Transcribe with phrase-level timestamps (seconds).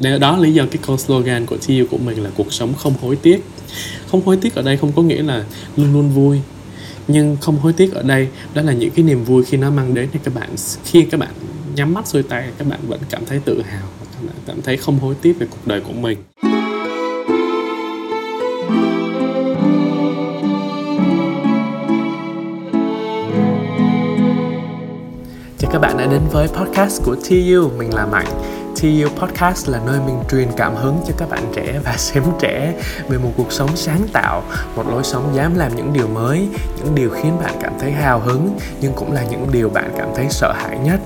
[0.00, 2.74] Nên đó là lý do cái câu slogan của TU của mình là cuộc sống
[2.74, 3.44] không hối tiếc.
[4.10, 5.44] Không hối tiếc ở đây không có nghĩa là
[5.76, 6.40] luôn luôn vui.
[7.08, 9.94] Nhưng không hối tiếc ở đây đó là những cái niềm vui khi nó mang
[9.94, 10.48] đến thì các bạn
[10.84, 11.30] khi các bạn
[11.76, 14.76] nhắm mắt xuôi tay các bạn vẫn cảm thấy tự hào các bạn cảm thấy
[14.76, 16.18] không hối tiếc về cuộc đời của mình.
[25.58, 29.80] Chào các bạn đã đến với podcast của TU, mình là Mạnh TU Podcast là
[29.86, 32.74] nơi mình truyền cảm hứng cho các bạn trẻ và xem trẻ
[33.08, 34.42] về một cuộc sống sáng tạo,
[34.76, 38.20] một lối sống dám làm những điều mới, những điều khiến bạn cảm thấy hào
[38.20, 41.00] hứng nhưng cũng là những điều bạn cảm thấy sợ hãi nhất.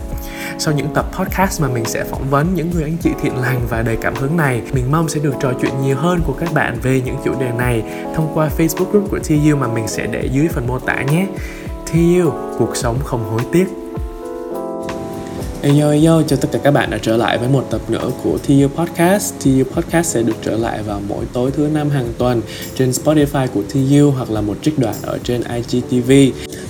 [0.59, 3.61] Sau những tập podcast mà mình sẽ phỏng vấn những người anh chị thiện lành
[3.69, 6.53] và đầy cảm hứng này, mình mong sẽ được trò chuyện nhiều hơn của các
[6.55, 7.83] bạn về những chủ đề này
[8.15, 11.27] thông qua Facebook group của TU mà mình sẽ để dưới phần mô tả nhé.
[11.93, 13.80] TU, cuộc sống không hối tiếc.
[15.63, 18.39] Yo, yo, chào tất cả các bạn đã trở lại với một tập nữa của
[18.39, 19.35] TU Podcast.
[19.45, 22.43] TU Podcast sẽ được trở lại vào mỗi tối thứ năm hàng tuần
[22.75, 26.13] trên Spotify của TU hoặc là một trích đoạn ở trên IGTV.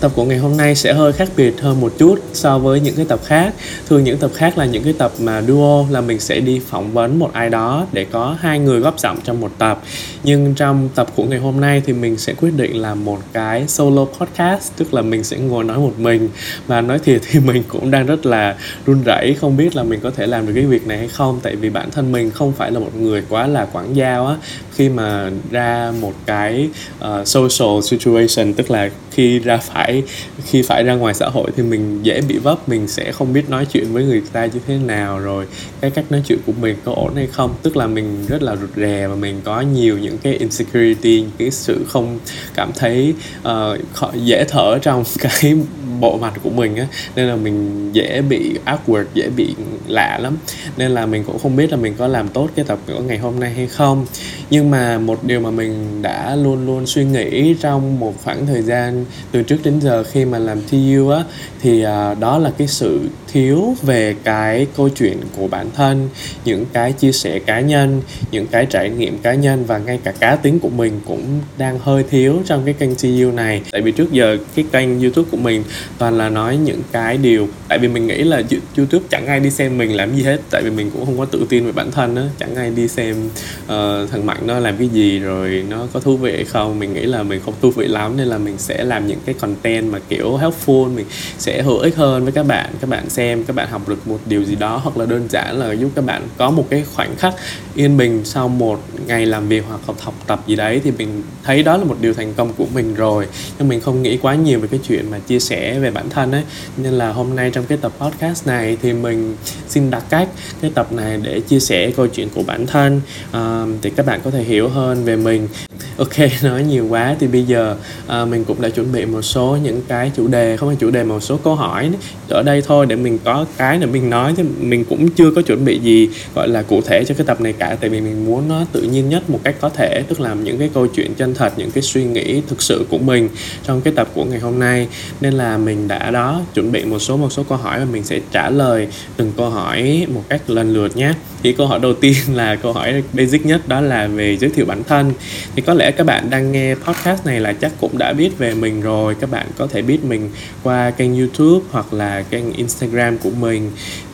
[0.00, 2.94] Tập của ngày hôm nay sẽ hơi khác biệt hơn một chút so với những
[2.96, 3.54] cái tập khác.
[3.88, 6.92] Thường những tập khác là những cái tập mà duo là mình sẽ đi phỏng
[6.92, 9.82] vấn một ai đó để có hai người góp giọng trong một tập.
[10.24, 13.68] Nhưng trong tập của ngày hôm nay thì mình sẽ quyết định làm một cái
[13.68, 16.28] solo podcast, tức là mình sẽ ngồi nói một mình
[16.66, 20.00] và nói thiệt thì mình cũng đang rất là run rẩy không biết là mình
[20.00, 21.40] có thể làm được cái việc này hay không.
[21.42, 24.36] Tại vì bản thân mình không phải là một người quá là quảng giao á.
[24.74, 30.02] Khi mà ra một cái uh, social situation tức là khi ra phải
[30.44, 33.50] khi phải ra ngoài xã hội thì mình dễ bị vấp mình sẽ không biết
[33.50, 35.46] nói chuyện với người ta như thế nào rồi
[35.80, 37.54] cái cách nói chuyện của mình có ổn hay không.
[37.62, 41.50] Tức là mình rất là rụt rè và mình có nhiều những cái insecurity cái
[41.50, 42.18] sự không
[42.54, 43.14] cảm thấy
[43.48, 45.54] uh, dễ thở trong cái
[46.00, 46.86] bộ mặt của mình á.
[47.16, 49.54] Nên là mình dễ bị awkward dễ bị
[49.86, 50.36] lạ lắm.
[50.76, 53.18] Nên là mình cũng không biết là mình có làm tốt cái tập của ngày
[53.18, 54.06] hôm nay hay không.
[54.50, 58.62] Nhưng mà một điều mà mình đã luôn luôn suy nghĩ trong một khoảng thời
[58.62, 61.24] gian từ trước đến giờ khi mà làm TU á
[61.62, 63.00] thì uh, đó là cái sự
[63.32, 66.08] thiếu về cái câu chuyện của bản thân
[66.44, 70.12] những cái chia sẻ cá nhân những cái trải nghiệm cá nhân và ngay cả
[70.12, 73.62] cá tính của mình cũng đang hơi thiếu trong cái kênh TU này.
[73.72, 75.62] Tại vì trước giờ cái kênh YouTube của mình
[75.98, 78.42] toàn là nói những cái điều tại vì mình nghĩ là
[78.76, 81.24] youtube chẳng ai đi xem mình làm gì hết tại vì mình cũng không có
[81.24, 82.22] tự tin về bản thân á.
[82.38, 83.16] Chẳng ai đi xem
[83.64, 86.78] uh, thằng mạnh nó làm cái gì rồi nó có thú vị hay không.
[86.78, 89.34] Mình nghĩ là mình không thú vị lắm nên là mình sẽ làm những cái
[89.34, 91.06] content mà kiểu helpful mình
[91.38, 94.18] sẽ hữu ích hơn với các bạn các bạn xem các bạn học được một
[94.26, 97.16] điều gì đó hoặc là đơn giản là giúp các bạn có một cái khoảnh
[97.16, 97.34] khắc
[97.74, 101.22] yên bình sau một ngày làm việc hoặc học học tập gì đấy thì mình
[101.44, 103.26] thấy đó là một điều thành công của mình rồi.
[103.58, 106.32] Nhưng mình không nghĩ quá nhiều về cái chuyện mà chia sẻ về bản thân
[106.32, 106.42] ấy.
[106.76, 108.49] Nên là hôm nay trong cái tập podcast này
[108.82, 109.36] thì mình
[109.68, 110.28] xin đặt cách
[110.60, 113.00] cái tập này để chia sẻ câu chuyện của bản thân.
[113.30, 115.48] Uh, thì các bạn có thể hiểu hơn về mình.
[115.96, 117.76] Ok nói nhiều quá thì bây giờ
[118.22, 120.90] uh, mình cũng đã chuẩn bị một số những cái chủ đề không phải chủ
[120.90, 121.90] đề một số câu hỏi
[122.28, 125.42] ở đây thôi để mình có cái để mình nói thì mình cũng chưa có
[125.42, 127.76] chuẩn bị gì gọi là cụ thể cho cái tập này cả.
[127.80, 130.58] Tại vì mình muốn nó tự nhiên nhất một cách có thể tức là những
[130.58, 133.28] cái câu chuyện chân thật những cái suy nghĩ thực sự của mình
[133.64, 134.88] trong cái tập của ngày hôm nay.
[135.20, 138.04] Nên là mình đã đó chuẩn bị một số một số câu hỏi và mình
[138.04, 141.12] sẽ trả lời, từng câu hỏi một cách lần lượt nhé.
[141.42, 144.66] Thì câu hỏi đầu tiên là câu hỏi basic nhất, đó là về giới thiệu
[144.66, 145.12] bản thân.
[145.56, 148.54] Thì có lẽ các bạn đang nghe podcast này là chắc cũng đã biết về
[148.54, 149.14] mình rồi.
[149.20, 150.30] Các bạn có thể biết mình
[150.62, 153.70] qua kênh youtube hoặc là kênh instagram của mình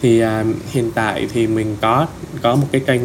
[0.06, 2.06] thì uh, hiện tại thì mình có
[2.42, 3.00] có một cái kênh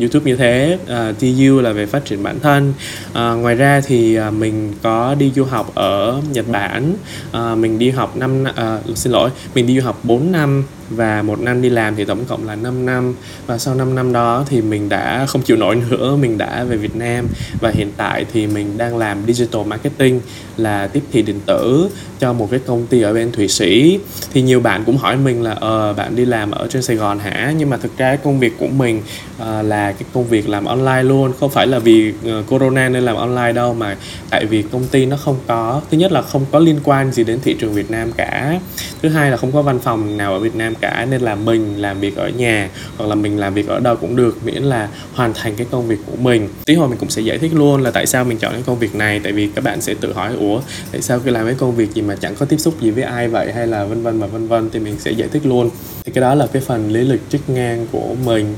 [0.00, 2.74] youtube như thế à, uh, tu là về phát triển bản thân.
[3.10, 6.94] Uh, ngoài ra thì uh, mình có đi du học ở nhật bản.
[7.28, 11.22] Uh, mình đi học năm uh, xin lỗi mình đi du học 4 năm và
[11.22, 13.14] một năm đi làm thì tổng cộng là 5 năm.
[13.46, 16.76] Và sau 5 năm đó thì mình đã không chịu nổi nữa mình đã về
[16.76, 17.26] Việt Nam.
[17.60, 20.20] Và hiện tại thì mình đang làm digital marketing
[20.56, 21.88] là tiếp thị điện tử
[22.18, 23.98] cho một cái công ty ở bên Thụy Sĩ.
[24.32, 27.18] Thì nhiều bạn cũng hỏi mình là ờ bạn đi làm ở trên Sài Gòn
[27.18, 27.54] hả?
[27.58, 29.02] Nhưng mà thực ra công việc của mình
[29.42, 31.32] uh, là cái công việc làm online luôn.
[31.40, 33.96] Không phải là vì uh, corona nên làm online đâu mà
[34.30, 37.24] tại vì công ty nó không có thứ nhất là không có liên quan gì
[37.24, 38.60] đến thị trường Việt Nam cả
[39.02, 41.82] thứ hai là không có văn phòng nào ở Việt Nam cả nên là mình
[41.82, 44.88] làm việc ở nhà hoặc là mình làm việc ở đâu cũng được miễn là
[45.14, 46.48] hoàn thành cái công việc của mình.
[46.64, 48.78] Tí hồi mình cũng sẽ giải thích luôn là tại sao mình chọn cái công
[48.78, 50.60] việc này tại vì các bạn sẽ tự hỏi ủa
[50.92, 53.04] tại sao khi làm cái công việc gì mà chẳng có tiếp xúc gì với
[53.04, 53.52] ai vậy?
[53.52, 55.70] hay là vân vân và vân vân thì mình sẽ giải thích luôn.
[56.04, 58.54] Thì cái đó là cái phần lý lịch chức ngang của mình.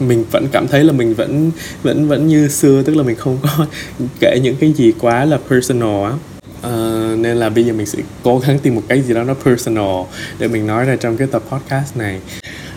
[0.00, 1.50] Mình vẫn cảm thấy là mình vẫn
[1.82, 3.66] vẫn vẫn như xưa tức là mình không có
[4.20, 6.12] kể những cái gì quá là personal á.
[6.66, 9.34] Uh, nên là bây giờ mình sẽ cố gắng tìm một cái gì đó nó
[9.34, 10.02] personal
[10.38, 12.20] để mình nói ra trong cái tập podcast này.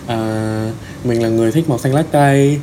[0.06, 2.59] Uh, mình là người thích màu xanh lá cây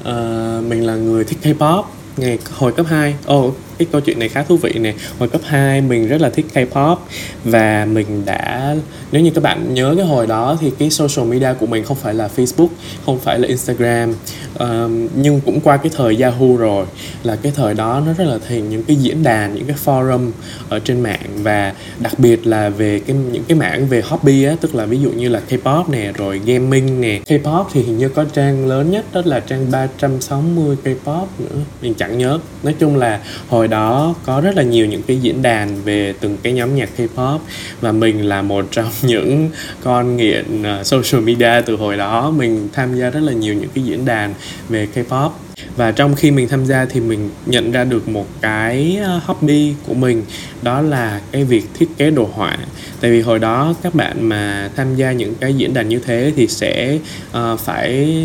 [0.00, 1.84] uh, à, mình là người thích K-pop.
[2.16, 4.94] Ngày hồi cấp 2 Ồ, oh, cái câu chuyện này khá thú vị nè.
[5.18, 6.96] Hồi cấp 2 mình rất là thích K-pop
[7.44, 8.76] và mình đã
[9.12, 11.96] nếu như các bạn nhớ cái hồi đó thì cái social media của mình không
[11.96, 12.68] phải là Facebook
[13.06, 14.14] không phải là Instagram
[14.58, 16.86] um, nhưng cũng qua cái thời Yahoo rồi
[17.22, 20.30] là cái thời đó nó rất là thành những cái diễn đàn những cái forum
[20.68, 24.54] ở trên mạng và đặc biệt là về cái những cái mảng về hobby á
[24.60, 27.20] tức là ví dụ như là K-pop nè rồi gaming nè.
[27.26, 31.94] K-pop thì hình như có trang lớn nhất đó là trang 360 K-pop nữa mình
[31.94, 32.38] chẳng nhớ.
[32.62, 36.14] Nói chung là hồi hồi đó có rất là nhiều những cái diễn đàn về
[36.20, 37.38] từng cái nhóm nhạc K-pop
[37.80, 39.50] và mình là một trong những
[39.82, 42.30] con nghiện à, social media từ hồi đó.
[42.30, 44.34] Mình tham gia rất là nhiều những cái diễn đàn
[44.68, 45.30] về K-pop.
[45.76, 49.74] Và trong khi mình tham gia thì mình nhận ra được một cái à, hobby
[49.86, 50.22] của mình
[50.62, 52.58] đó là cái việc thiết kế đồ họa.
[53.00, 56.32] Tại vì hồi đó các bạn mà tham gia những cái diễn đàn như thế
[56.36, 56.98] thì sẽ
[57.38, 58.16] uh, phải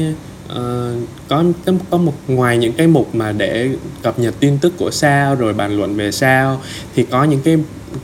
[0.52, 0.58] uh,
[1.28, 1.44] có
[1.90, 3.70] có một ngoài những cái mục mà để
[4.02, 6.62] cập nhật tin tức của sao rồi bàn luận về sao
[6.96, 7.58] thì có những cái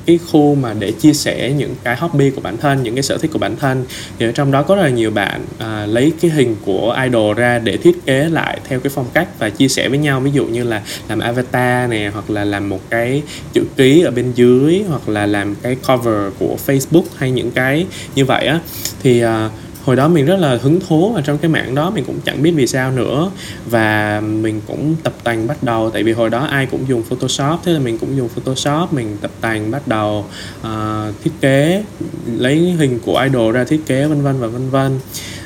[0.06, 3.18] cái khu mà để chia sẻ những cái hobby của bản thân những cái sở
[3.18, 3.86] thích của bản thân.
[4.20, 7.38] Thì ở trong đó có rất là nhiều bạn à, lấy cái hình của idol
[7.38, 10.20] ra để thiết kế lại theo cái phong cách và chia sẻ với nhau.
[10.20, 14.12] Ví dụ như là làm avatar nè hoặc là làm một cái chữ ký ở
[14.12, 18.60] bên dưới hoặc là làm cái cover của Facebook hay những cái như vậy á.
[19.04, 19.50] Thì à,
[19.86, 22.44] hồi đó mình rất là hứng thú và trong cái mạng đó mình cũng chẳng
[22.44, 23.32] biết vì sao nữa.
[23.66, 27.60] Và mình cũng tập tành bắt đầu tại vì hồi đó ai cũng dùng photoshop
[27.64, 30.26] thế là mình cũng dùng photoshop mình tập tành bắt đầu
[30.62, 30.68] uh,
[31.24, 31.84] thiết kế
[32.38, 35.00] lấy hình của idol ra thiết kế vân vân và vân vân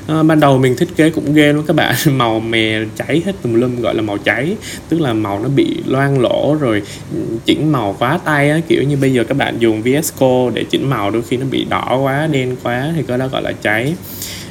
[0.09, 1.95] à, ban đầu mình thiết kế cũng ghê luôn các bạn.
[2.17, 4.55] Màu mè cháy hết tùm lum gọi là màu cháy.
[4.89, 8.59] Tức là màu nó bị loang lỗ rồi ừ, chỉnh màu quá tay á.
[8.67, 11.45] Kiểu như bây giờ các bạn dùng VS Code để chỉnh màu đôi khi nó
[11.51, 13.93] bị đỏ quá đen quá thì cái đó gọi là cháy.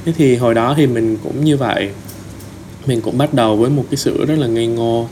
[0.04, 1.90] Thế thì hồi đó thì mình cũng như vậy.
[2.86, 5.08] Mình cũng bắt đầu với một cái sự rất là ngây ngô.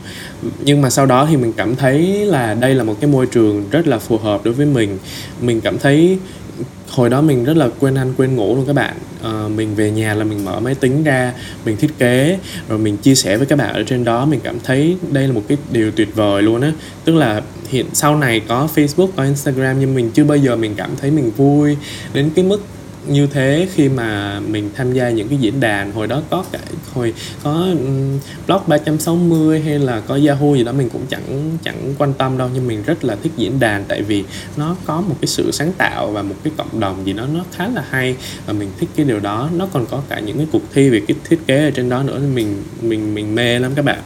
[0.63, 3.65] Nhưng mà sau đó thì mình cảm thấy là đây là một cái môi trường
[3.71, 4.97] rất là phù hợp đối với mình.
[5.41, 6.17] Mình cảm thấy
[6.89, 8.95] hồi đó mình rất là quên ăn quên ngủ luôn các bạn.
[9.23, 11.33] À, mình về nhà là mình mở máy tính ra
[11.65, 12.39] mình thiết kế
[12.69, 14.25] rồi mình chia sẻ với các bạn ở trên đó.
[14.25, 16.71] Mình cảm thấy đây là một cái điều tuyệt vời luôn á.
[17.05, 20.73] Tức là hiện sau này có Facebook có Instagram nhưng mình chưa bao giờ mình
[20.77, 21.77] cảm thấy mình vui
[22.13, 22.61] đến cái mức
[23.09, 26.59] như thế khi mà mình tham gia những cái diễn đàn hồi đó có cả
[26.93, 27.13] hồi
[27.43, 32.13] có um, blog 360 hay là có Yahoo gì đó mình cũng chẳng chẳng quan
[32.13, 32.49] tâm đâu.
[32.53, 34.23] Nhưng mình rất là thích diễn đàn tại vì
[34.57, 37.43] nó có một cái sự sáng tạo và một cái cộng đồng gì đó nó
[37.51, 38.15] khá là hay
[38.45, 39.49] và mình thích cái điều đó.
[39.53, 42.03] Nó còn có cả những cái cuộc thi về cái thiết kế ở trên đó
[42.03, 43.99] nữa mình mình mình mê lắm các bạn.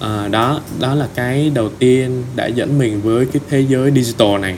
[0.00, 4.40] À, đó đó là cái đầu tiên đã dẫn mình với cái thế giới digital
[4.40, 4.54] này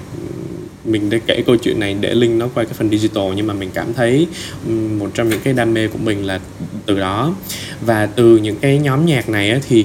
[0.85, 3.55] mình đã kể câu chuyện này để link nó qua cái phần digital nhưng mà
[3.55, 4.27] mình cảm thấy
[4.99, 6.41] một trong những cái đam mê của mình là
[6.87, 7.35] từ đó.
[7.87, 9.85] Và từ những cái nhóm nhạc này á, thì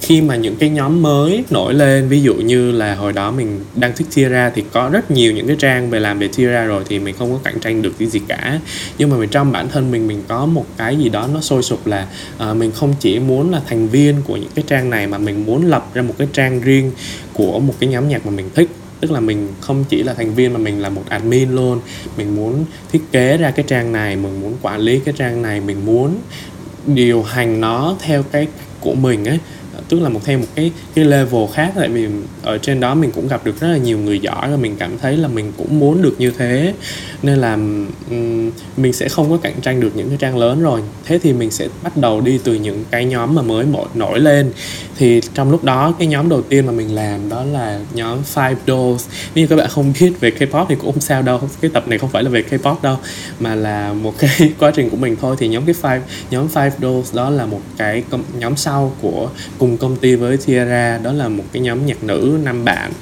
[0.00, 3.60] khi mà những cái nhóm mới nổi lên ví dụ như là hồi đó mình
[3.76, 6.84] đang thích Tira thì có rất nhiều những cái trang về làm về Tira rồi
[6.88, 8.60] thì mình không có cạnh tranh được cái gì cả.
[8.98, 11.62] Nhưng mà mình trong bản thân mình mình có một cái gì đó nó sôi
[11.62, 12.06] sục là
[12.50, 15.46] uh, mình không chỉ muốn là thành viên của những cái trang này mà mình
[15.46, 16.92] muốn lập ra một cái trang riêng
[17.32, 18.68] của một cái nhóm nhạc mà mình thích
[19.00, 21.80] tức là mình không chỉ là thành viên mà mình là một admin luôn.
[22.16, 25.60] Mình muốn thiết kế ra cái trang này mình muốn quản lý cái trang này
[25.60, 26.16] mình muốn
[26.86, 28.46] điều hành nó theo cái
[28.80, 29.38] của mình ấy.
[29.88, 31.72] Tức là một theo một cái cái level khác.
[31.76, 32.06] Tại vì
[32.42, 34.98] ở trên đó mình cũng gặp được rất là nhiều người giỏi và mình cảm
[34.98, 36.74] thấy là mình cũng muốn được như thế.
[37.22, 37.52] Nên là
[38.10, 40.80] um, mình sẽ không có cạnh tranh được những cái trang lớn rồi.
[41.04, 44.20] Thế thì mình sẽ bắt đầu đi từ những cái nhóm mà mới nổi, nổi
[44.20, 44.52] lên
[44.98, 48.54] thì trong lúc đó, cái nhóm đầu tiên mà mình làm đó là nhóm Five
[48.66, 51.70] Dolls nếu như các bạn không biết về K-pop thì cũng không sao đâu, cái
[51.74, 52.96] tập này không phải là về K-pop đâu,
[53.40, 55.36] mà là một cái quá trình của mình thôi.
[55.38, 56.00] Thì nhóm cái Five,
[56.30, 58.02] nhóm Five Dolls đó là một cái
[58.38, 60.98] nhóm sau của cùng công ty với Tiara.
[60.98, 62.92] Đó là một cái nhóm nhạc nữ năm bạn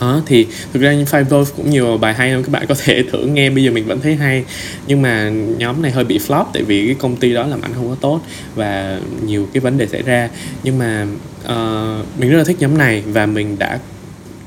[0.00, 3.04] đó, thì thực ra như Five cũng nhiều bài hay lắm các bạn có thể
[3.12, 4.44] thử nghe bây giờ mình vẫn thấy hay.
[4.86, 7.70] Nhưng mà nhóm này hơi bị flop tại vì cái công ty đó làm ảnh
[7.74, 8.20] không có tốt
[8.54, 10.28] và nhiều cái vấn đề xảy ra.
[10.62, 11.06] Nhưng mà
[11.44, 13.78] uh, mình rất là thích nhóm này và mình đã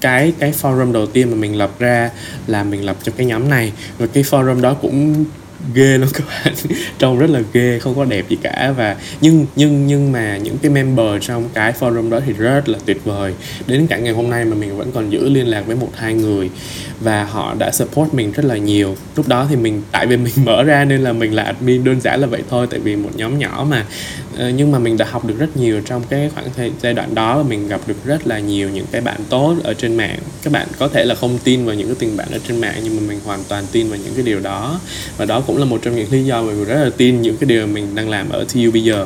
[0.02, 2.10] cái cái forum đầu tiên mà mình lập ra
[2.48, 3.74] là mình lập cho cái nhóm này.
[3.98, 5.26] Và cái forum đó cũng
[5.74, 6.54] ghê lắm các bạn.
[7.00, 8.74] Trông rất là ghê, không có đẹp gì cả.
[8.78, 12.80] Và nhưng nhưng nhưng mà những cái member trong cái forum đó thì rất là
[12.86, 13.34] tuyệt vời.
[13.68, 16.14] Đến cả ngày hôm nay mà mình vẫn còn giữ liên lạc với một, hai
[16.14, 16.50] người.
[17.00, 18.96] Và họ đã support mình rất là nhiều.
[19.16, 22.02] Lúc đó thì mình, tại vì mình mở ra nên là mình là admin đơn
[22.02, 23.86] giản là vậy thôi, tại vì một nhóm nhỏ mà.
[24.38, 27.16] Ờ, nhưng mà mình đã học được rất nhiều trong cái khoảng thời giai đoạn
[27.16, 30.20] đó và mình gặp được rất là nhiều những cái bạn tốt ở trên mạng.
[30.44, 32.76] Các bạn có thể là không tin vào những cái tình bạn ở trên mạng,
[32.84, 34.80] nhưng mà mình hoàn toàn tin vào những cái điều đó.
[35.18, 37.38] Và đó cũng là một trong những lý do mà mình rất là tin những
[37.38, 39.06] cái điều mình đang làm ở TU bây giờ.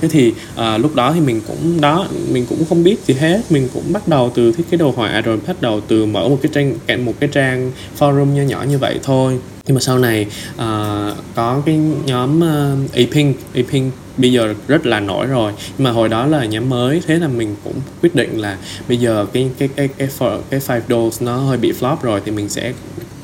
[0.00, 3.40] Thế thì à, lúc đó thì mình cũng đó mình cũng không biết gì hết.
[3.50, 6.38] Mình cũng bắt đầu từ thiết kế đồ họa rồi bắt đầu từ mở một
[6.42, 9.38] cái trang một cái trang forum nho nhỏ như vậy thôi.
[9.66, 15.00] Nhưng mà sau này uh, có cái nhóm uh, Apink Apink bây giờ rất là
[15.00, 15.52] nổi rồi.
[15.78, 18.56] Nhưng mà hồi đó là nhóm mới thế là mình cũng quyết định là
[18.88, 22.20] bây giờ cái cái cái cái cái, cái five doors nó hơi bị flop rồi
[22.24, 22.72] thì mình sẽ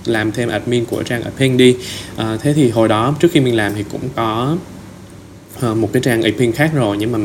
[0.07, 1.77] làm thêm admin của trang Apink đi.
[2.17, 4.57] À, thế thì hồi đó trước khi mình làm thì cũng có
[5.71, 7.19] uh, một cái trang Apink khác rồi nhưng mà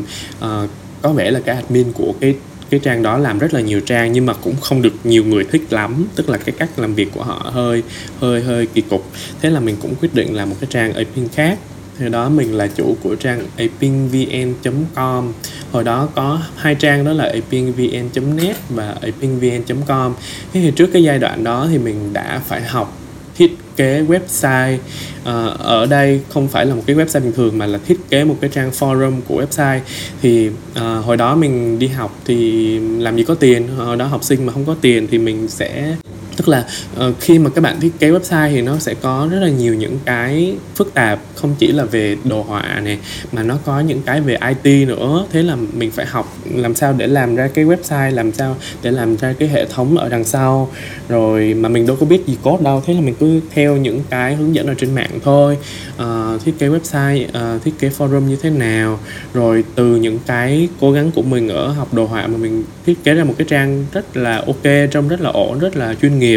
[0.64, 0.70] uh,
[1.02, 2.36] có vẻ là cái admin của cái
[2.70, 5.44] cái trang đó làm rất là nhiều trang nhưng mà cũng không được nhiều người
[5.44, 7.84] thích lắm tức là cái cách làm việc của họ hơi
[8.20, 9.12] hơi hơi kỳ cục.
[9.42, 11.60] Thế là mình cũng quyết định làm một cái trang aping khác
[12.00, 15.34] thì đó mình là chủ của trang apingvn.com
[15.72, 20.14] hồi đó có hai trang đó là apingvn.net và apingvn.com
[20.54, 23.00] thế thì trước cái giai đoạn đó thì mình đã phải học
[23.40, 24.78] thiết kế website.
[25.24, 28.24] À, ở đây không phải là một cái website bình thường mà là thiết kế
[28.24, 29.80] một cái trang forum của website.
[30.22, 33.68] Thì à, hồi đó mình đi học thì làm gì có tiền.
[33.78, 35.96] Hồi đó học sinh mà không có tiền thì mình sẽ
[36.40, 36.66] tức là
[37.08, 39.76] uh, khi mà các bạn thiết kế website thì nó sẽ có rất là nhiều
[39.76, 42.98] những cái phức tạp không chỉ là về đồ họa này
[43.32, 45.26] mà nó có những cái về IT nữa.
[45.32, 48.92] Thế là mình phải học làm sao để làm ra cái website làm sao để
[48.92, 50.72] làm ra cái hệ thống ở đằng sau.
[51.10, 54.02] Rồi mà mình đâu có biết gì code đâu thế là mình cứ theo những
[54.10, 55.58] cái hướng dẫn ở trên mạng thôi.
[55.96, 59.00] Uh, thiết kế website uh, thiết kế forum như thế nào.
[59.34, 63.04] Rồi từ những cái cố gắng của mình ở học đồ họa mà mình thiết
[63.04, 66.20] kế ra một cái trang rất là ok trông rất là ổn rất là chuyên
[66.20, 66.29] nghiệp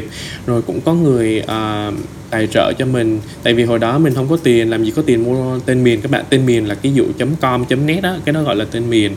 [0.47, 1.95] rồi cũng có người uh,
[2.33, 3.21] tài trợ cho mình.
[3.43, 6.01] Tại vì hồi đó mình không có tiền làm gì có tiền mua tên miền.
[6.01, 7.05] Các bạn tên miền là cái dụ
[7.41, 9.13] com net đó cái đó gọi là tên miền.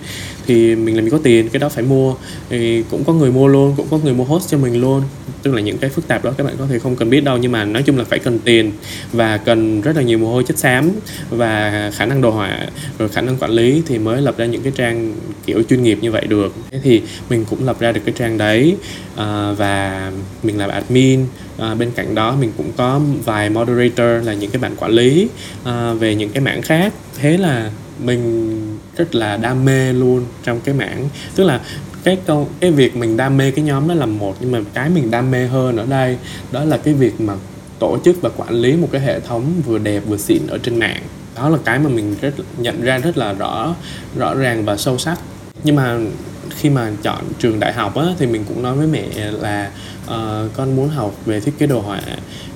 [0.48, 2.16] Thì mình làm gì có tiền cái đó phải mua.
[2.50, 5.02] Thì cũng có người mua luôn cũng có người mua host cho mình luôn.
[5.44, 7.38] Tức là những cái phức tạp đó các bạn có thể không cần biết đâu
[7.38, 8.72] nhưng mà nói chung là phải cần tiền
[9.14, 10.92] và cần rất là nhiều mồ hôi chất xám
[11.30, 12.68] và khả năng đồ họa
[13.00, 15.98] rồi khả năng quản lý thì mới lập ra những cái trang kiểu chuyên nghiệp
[16.02, 16.54] như vậy được.
[16.72, 18.76] Thế thì mình cũng lập ra được cái trang đấy
[19.16, 20.12] à, và
[20.44, 21.26] mình làm admin
[21.58, 25.28] à, bên cạnh đó mình cũng có vài moderator là những cái bạn quản lý
[25.64, 26.94] à, về những cái mảng khác.
[27.18, 31.10] Thế là mình rất là đam mê luôn trong cái mảng.
[31.36, 31.62] Tức là
[32.04, 34.90] cái câu cái việc mình đam mê cái nhóm đó là một nhưng mà cái
[34.90, 36.18] mình đam mê hơn ở đây
[36.52, 37.34] đó là cái việc mà
[37.80, 40.80] tổ chức và quản lý một cái hệ thống vừa đẹp vừa xịn ở trên
[40.80, 41.02] mạng.
[41.36, 43.76] Đó là cái mà mình rất nhận ra rất là rõ
[44.18, 45.20] rõ ràng và sâu sắc.
[45.64, 45.98] Nhưng mà
[46.60, 49.72] khi mà chọn trường đại học á, thì mình cũng nói với mẹ là
[50.06, 52.02] uh, con muốn học về thiết kế đồ họa.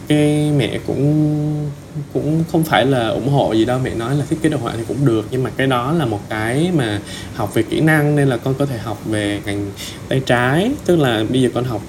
[0.08, 1.70] Cái mẹ cũng
[2.14, 4.74] cũng không phải là ủng hộ gì đâu mẹ nói là thiết kế đồ họa
[4.78, 7.00] thì cũng được nhưng mà cái đó là một cái mà
[7.36, 9.66] học về kỹ năng nên là con có thể học về ngành
[10.10, 10.72] tay trái.
[10.86, 11.82] Tức là bây giờ con học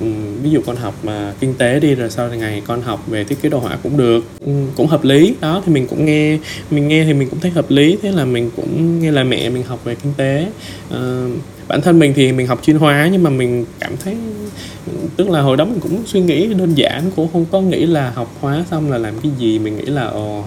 [0.43, 3.43] ví dụ con học mà kinh tế đi rồi sau ngày con học về thiết
[3.43, 4.25] kế đồ họa cũng được.
[4.47, 5.35] Ừ, cũng hợp lý.
[5.41, 6.39] Đó thì mình cũng nghe
[6.71, 7.99] mình nghe thì mình cũng thấy hợp lý.
[8.03, 10.47] Thế là mình cũng nghe là mẹ mình học về kinh tế.
[10.95, 11.31] Uh,
[11.71, 14.17] bản thân mình thì mình học chuyên hóa nhưng mà mình cảm thấy
[15.17, 18.11] tức là hồi đó mình cũng suy nghĩ đơn giản cũng không có nghĩ là
[18.11, 19.59] học hóa xong là làm cái gì.
[19.59, 20.45] Mình nghĩ là ồ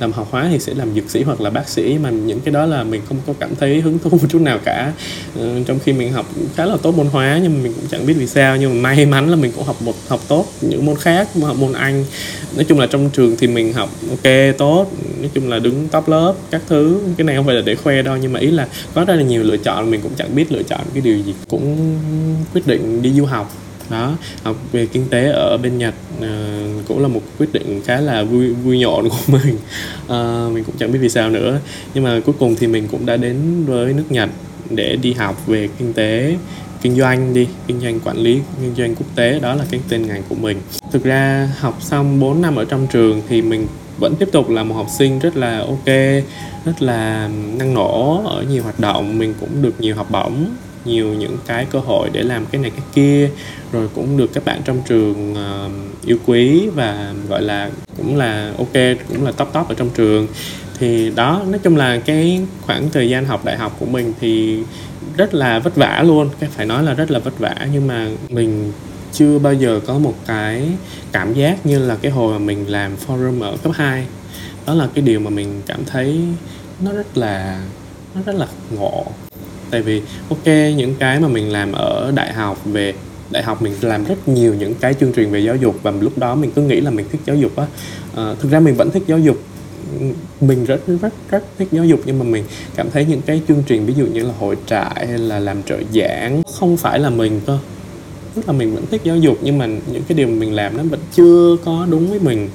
[0.00, 2.54] làm học hóa thì sẽ làm dược sĩ hoặc là bác sĩ mà những cái
[2.54, 4.92] đó là mình không có cảm thấy hứng thú một chút nào cả.
[5.38, 8.06] Ừ, trong khi mình học khá là tốt môn hóa nhưng mà mình cũng chẳng
[8.06, 10.86] biết vì sao nhưng mà may mắn là mình cũng học một học tốt những
[10.86, 12.04] môn khác học môn anh.
[12.56, 14.86] Nói chung là trong trường thì mình học ok tốt
[15.20, 17.00] nói chung là đứng top lớp các thứ.
[17.16, 19.22] Cái này không phải là để khoe đâu nhưng mà ý là có rất là
[19.22, 21.96] nhiều lựa chọn mình cũng chẳng biết lựa chọn cái điều gì cũng
[22.54, 23.52] quyết định đi du học.
[23.90, 28.00] Đó học về kinh tế ở bên Nhật à, cũng là một quyết định khá
[28.00, 29.56] là vui vui nhộn của mình.
[30.08, 31.60] À, mình cũng chẳng biết vì sao nữa.
[31.94, 34.30] Nhưng mà cuối cùng thì mình cũng đã đến với nước Nhật
[34.70, 36.36] để đi học về kinh tế
[36.82, 39.40] kinh doanh đi kinh doanh quản lý kinh doanh quốc tế.
[39.40, 40.58] Đó là cái tên ngành của mình.
[40.92, 43.66] Thực ra học xong 4 năm ở trong trường thì mình
[43.98, 45.86] vẫn tiếp tục là một học sinh rất là ok
[46.64, 50.46] rất là năng nổ ở nhiều hoạt động mình cũng được nhiều học bổng
[50.84, 53.30] nhiều những cái cơ hội để làm cái này cái kia
[53.72, 58.52] rồi cũng được các bạn trong trường uh, yêu quý và gọi là cũng là
[58.58, 58.72] ok
[59.08, 60.26] cũng là top top ở trong trường.
[60.78, 64.62] Thì đó nói chung là cái khoảng thời gian học đại học của mình thì
[65.16, 68.08] rất là vất vả luôn cái phải nói là rất là vất vả nhưng mà
[68.28, 68.72] mình
[69.16, 70.62] chưa bao giờ có một cái
[71.12, 74.06] cảm giác như là cái hồi mà mình làm forum ở cấp 2
[74.66, 76.20] đó là cái điều mà mình cảm thấy
[76.80, 77.62] nó rất là
[78.14, 79.04] nó rất là ngộ.
[79.70, 80.46] Tại vì ok
[80.76, 82.94] những cái mà mình làm ở đại học về
[83.30, 86.18] đại học mình làm rất nhiều những cái chương trình về giáo dục và lúc
[86.18, 87.66] đó mình cứ nghĩ là mình thích giáo dục á.
[88.16, 89.42] À, thực ra mình vẫn thích giáo dục.
[90.40, 92.44] Mình rất rất rất thích giáo dục nhưng mà mình
[92.76, 95.62] cảm thấy những cái chương trình ví dụ như là hội trại hay là làm
[95.62, 97.58] trợ giảng không phải là mình cơ
[98.36, 100.82] tức là mình vẫn thích giáo dục nhưng mà những cái điều mình làm nó
[100.82, 102.48] vẫn chưa có đúng với mình.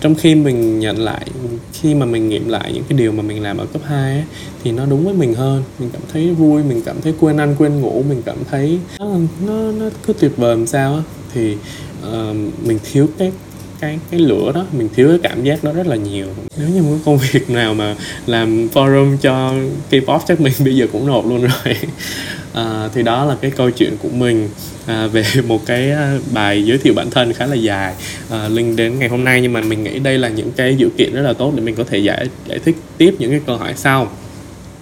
[0.00, 1.26] Trong khi mình nhận lại
[1.72, 4.24] khi mà mình nghiệm lại những cái điều mà mình làm ở cấp 2 ấy,
[4.64, 5.62] thì nó đúng với mình hơn.
[5.78, 9.06] Mình cảm thấy vui mình cảm thấy quên ăn quên ngủ mình cảm thấy nó
[9.46, 11.02] nó, nó cứ tuyệt vời làm sao á.
[11.34, 11.56] Thì
[12.08, 13.32] uh, mình thiếu cái
[13.80, 16.26] cái cái lửa đó mình thiếu cái cảm giác đó rất là nhiều.
[16.58, 17.96] Nếu như một công việc nào mà
[18.26, 19.54] làm forum cho
[19.90, 21.76] K-pop chắc mình bây giờ cũng nộp luôn rồi
[22.58, 24.48] à, thì đó là cái câu chuyện của mình
[24.86, 27.94] à, về một cái à, bài giới thiệu bản thân khá là dài
[28.30, 29.40] à, link đến ngày hôm nay.
[29.40, 31.74] Nhưng mà mình nghĩ đây là những cái dữ kiện rất là tốt để mình
[31.74, 34.12] có thể giải giải thích tiếp những cái câu hỏi sau.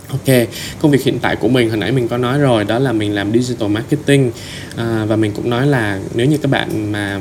[0.09, 0.37] Ok,
[0.81, 3.15] công việc hiện tại của mình hồi nãy mình có nói rồi đó là mình
[3.15, 4.31] làm digital marketing.
[4.77, 7.21] À, và mình cũng nói là nếu như các bạn mà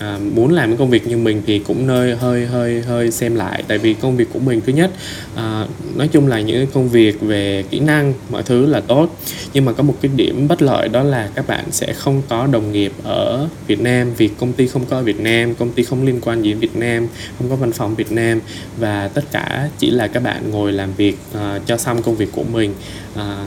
[0.00, 3.34] à, muốn làm cái công việc như mình thì cũng nơi hơi hơi hơi xem
[3.34, 3.62] lại.
[3.68, 4.90] Tại vì công việc của mình thứ nhất
[5.34, 5.66] à,
[5.96, 9.16] nói chung là những công việc về kỹ năng mọi thứ là tốt.
[9.52, 12.46] Nhưng mà có một cái điểm bất lợi đó là các bạn sẽ không có
[12.46, 15.82] đồng nghiệp ở Việt Nam vì công ty không có ở Việt Nam công ty
[15.82, 17.06] không liên quan gì đến Việt Nam
[17.38, 18.40] không có văn phòng Việt Nam.
[18.78, 22.28] Và tất cả chỉ là các bạn ngồi làm việc à, cho xong công việc
[22.32, 22.74] của mình.
[23.14, 23.44] À,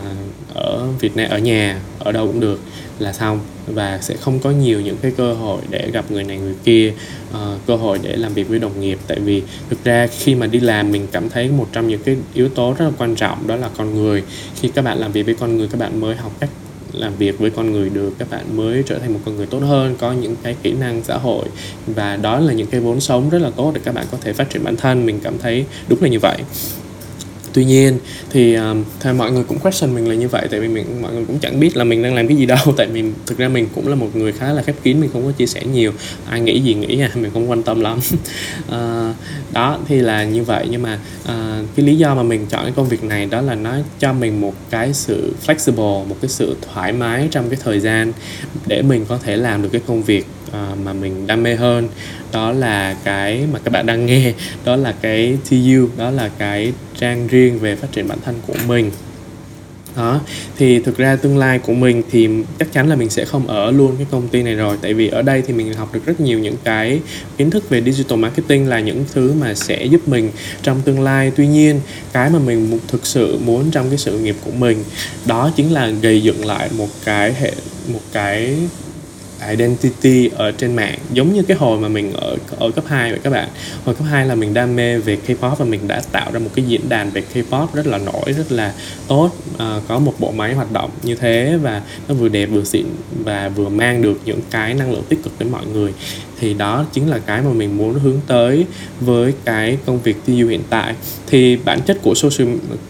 [0.53, 2.59] ở Việt Nam ở nhà ở đâu cũng được
[2.99, 3.39] là xong.
[3.67, 6.93] Và sẽ không có nhiều những cái cơ hội để gặp người này người kia
[7.31, 8.99] uh, cơ hội để làm việc với đồng nghiệp.
[9.07, 12.17] Tại vì thực ra khi mà đi làm mình cảm thấy một trong những cái
[12.33, 14.23] yếu tố rất là quan trọng đó là con người.
[14.61, 16.49] Khi các bạn làm việc với con người các bạn mới học cách
[16.93, 19.59] làm việc với con người được các bạn mới trở thành một con người tốt
[19.59, 21.45] hơn có những cái kỹ năng xã hội.
[21.87, 24.33] Và đó là những cái vốn sống rất là tốt để các bạn có thể
[24.33, 25.05] phát triển bản thân.
[25.05, 26.37] Mình cảm thấy đúng là như vậy
[27.53, 27.97] tuy nhiên
[28.29, 31.13] thì um, theo mọi người cũng question mình là như vậy tại vì mình mọi
[31.13, 32.57] người cũng chẳng biết là mình đang làm cái gì đâu.
[32.77, 35.25] Tại vì thực ra mình cũng là một người khá là khép kín mình không
[35.25, 35.91] có chia sẻ nhiều.
[36.29, 37.99] Ai nghĩ gì nghĩ à mình không quan tâm lắm.
[38.67, 39.15] Uh,
[39.53, 40.67] đó thì là như vậy.
[40.69, 43.55] Nhưng mà uh, cái lý do mà mình chọn cái công việc này đó là
[43.55, 47.79] nó cho mình một cái sự flexible một cái sự thoải mái trong cái thời
[47.79, 48.13] gian
[48.67, 51.87] để mình có thể làm được cái công việc uh, mà mình đam mê hơn.
[52.31, 54.33] Đó là cái mà các bạn đang nghe
[54.65, 58.55] đó là cái TU đó là cái trang riêng về phát triển bản thân của
[58.67, 58.91] mình.
[59.95, 60.21] Đó
[60.57, 62.29] thì thực ra tương lai của mình thì
[62.59, 64.77] chắc chắn là mình sẽ không ở luôn cái công ty này rồi.
[64.81, 66.99] Tại vì ở đây thì mình học được rất nhiều những cái
[67.37, 71.31] kiến thức về digital marketing là những thứ mà sẽ giúp mình trong tương lai.
[71.35, 71.79] Tuy nhiên
[72.13, 74.83] cái mà mình thực sự muốn trong cái sự nghiệp của mình
[75.25, 77.51] đó chính là gây dựng lại một cái hệ
[77.93, 78.55] một cái
[79.49, 83.19] identity ở trên mạng giống như cái hồi mà mình ở ở cấp 2 vậy
[83.23, 83.49] các bạn.
[83.85, 86.49] Hồi cấp 2 là mình đam mê về K-pop và mình đã tạo ra một
[86.55, 88.73] cái diễn đàn về K-pop rất là nổi rất là
[89.07, 92.63] tốt à, có một bộ máy hoạt động như thế và nó vừa đẹp vừa
[92.63, 92.85] xịn
[93.23, 95.93] và vừa mang được những cái năng lượng tích cực đến mọi người
[96.43, 98.65] thì đó chính là cái mà mình muốn hướng tới
[99.01, 100.95] với cái công việc TU hiện tại.
[101.27, 102.47] Thì bản chất của social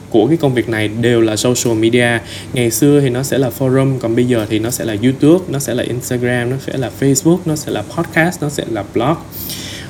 [0.09, 2.19] của cái công việc này đều là social media.
[2.53, 5.45] Ngày xưa thì nó sẽ là forum còn bây giờ thì nó sẽ là youtube
[5.47, 8.83] nó sẽ là instagram nó sẽ là facebook nó sẽ là podcast nó sẽ là
[8.93, 9.15] blog.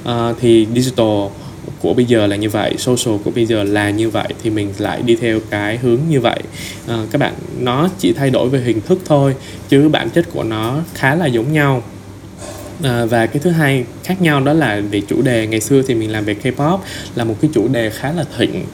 [0.04, 1.28] Uh, thì digital
[1.82, 4.74] của bây giờ là như vậy social của bây giờ là như vậy thì mình
[4.78, 6.40] lại đi theo cái hướng như vậy.
[6.88, 9.36] À, các bạn nó chỉ thay đổi về hình thức thôi
[9.70, 11.84] chứ bản chất của nó khá là giống nhau
[12.84, 15.48] à, và cái thứ hai khác nhau đó là về chủ đề.
[15.48, 16.80] Ngày xưa thì mình làm về K-pop
[17.16, 18.66] là một cái chủ đề khá là thịnh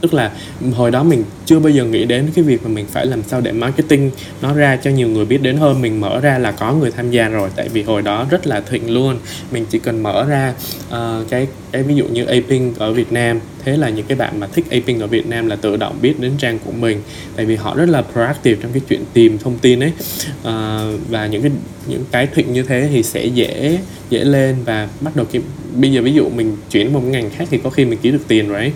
[0.00, 0.32] tức là
[0.74, 3.40] hồi đó mình chưa bao giờ nghĩ đến cái việc mà mình phải làm sao
[3.40, 4.10] để marketing
[4.42, 5.82] nó ra cho nhiều người biết đến hơn.
[5.82, 8.60] Mình mở ra là có người tham gia rồi tại vì hồi đó rất là
[8.60, 9.16] thịnh luôn.
[9.50, 10.54] Mình chỉ cần mở ra
[10.88, 13.40] uh, cái cái ví dụ như Aping ở Việt Nam.
[13.64, 16.20] Thế là những cái bạn mà thích Aping ở Việt Nam là tự động biết
[16.20, 17.02] đến trang của mình
[17.36, 19.92] tại vì họ rất là proactive trong cái chuyện tìm thông tin ấy.
[20.40, 21.50] Uh, và những cái
[21.86, 23.78] những cái thịnh như thế thì sẽ dễ
[24.10, 25.42] dễ lên và bắt đầu kiếm
[25.74, 28.24] bây giờ ví dụ mình chuyển một ngành khác thì có khi mình kiếm được
[28.28, 28.72] tiền rồi ấy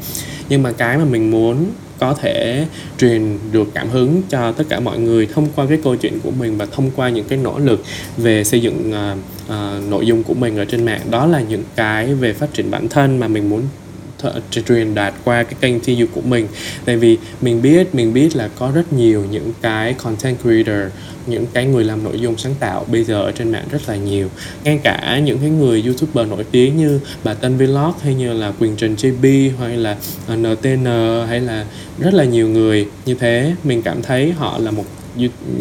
[0.52, 1.64] nhưng mà cái mà mình muốn
[1.98, 2.66] có thể
[2.98, 6.30] truyền được cảm hứng cho tất cả mọi người thông qua cái câu chuyện của
[6.30, 7.84] mình và thông qua những cái nỗ lực
[8.16, 11.64] về xây dựng uh, uh, nội dung của mình ở trên mạng đó là những
[11.76, 13.62] cái về phát triển bản thân mà mình muốn
[14.66, 16.48] truyền đạt qua cái kênh thi TU của mình.
[16.84, 20.92] Tại vì mình biết mình biết là có rất nhiều những cái content creator
[21.26, 23.96] những cái người làm nội dung sáng tạo bây giờ ở trên mạng rất là
[23.96, 24.28] nhiều.
[24.64, 28.52] Ngay cả những cái người youtuber nổi tiếng như bà Tân Vlog hay như là
[28.58, 30.84] Quyền Trần JB hay là ờ, NTN
[31.28, 31.66] hay là
[31.98, 32.88] rất là nhiều người.
[33.06, 34.84] Như thế mình cảm thấy họ là một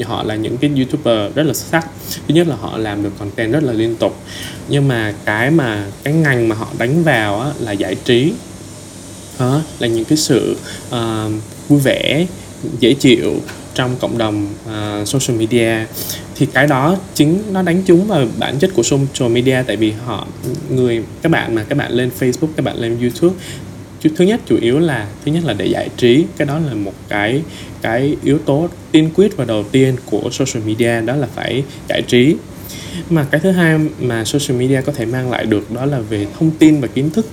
[0.03, 1.87] họ là những cái youtuber rất là xuất sắc.
[2.27, 4.15] Thứ nhất là họ làm được content rất là liên tục.
[4.69, 8.33] Nhưng mà cái mà cái ngành mà họ đánh vào á, là giải trí
[9.41, 10.55] đó là những cái sự
[10.89, 11.31] uh,
[11.67, 12.25] vui vẻ
[12.79, 13.33] dễ chịu
[13.73, 15.85] trong cộng đồng uh, social media.
[16.35, 19.91] Thì cái đó chính nó đánh trúng vào bản chất của social media tại vì
[20.05, 20.27] họ
[20.69, 23.35] người các bạn mà các bạn lên Facebook các bạn lên YouTube
[24.15, 26.93] thứ nhất chủ yếu là thứ nhất là để giải trí cái đó là một
[27.09, 27.41] cái
[27.81, 32.01] cái yếu tố tiên quyết và đầu tiên của social media đó là phải giải
[32.07, 32.35] trí.
[33.09, 36.27] Mà cái thứ hai mà social media có thể mang lại được đó là về
[36.39, 37.25] thông tin và kiến thức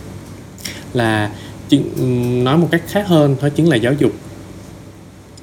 [0.95, 1.31] là
[2.45, 4.13] nói một cách khác hơn đó chính là giáo dục.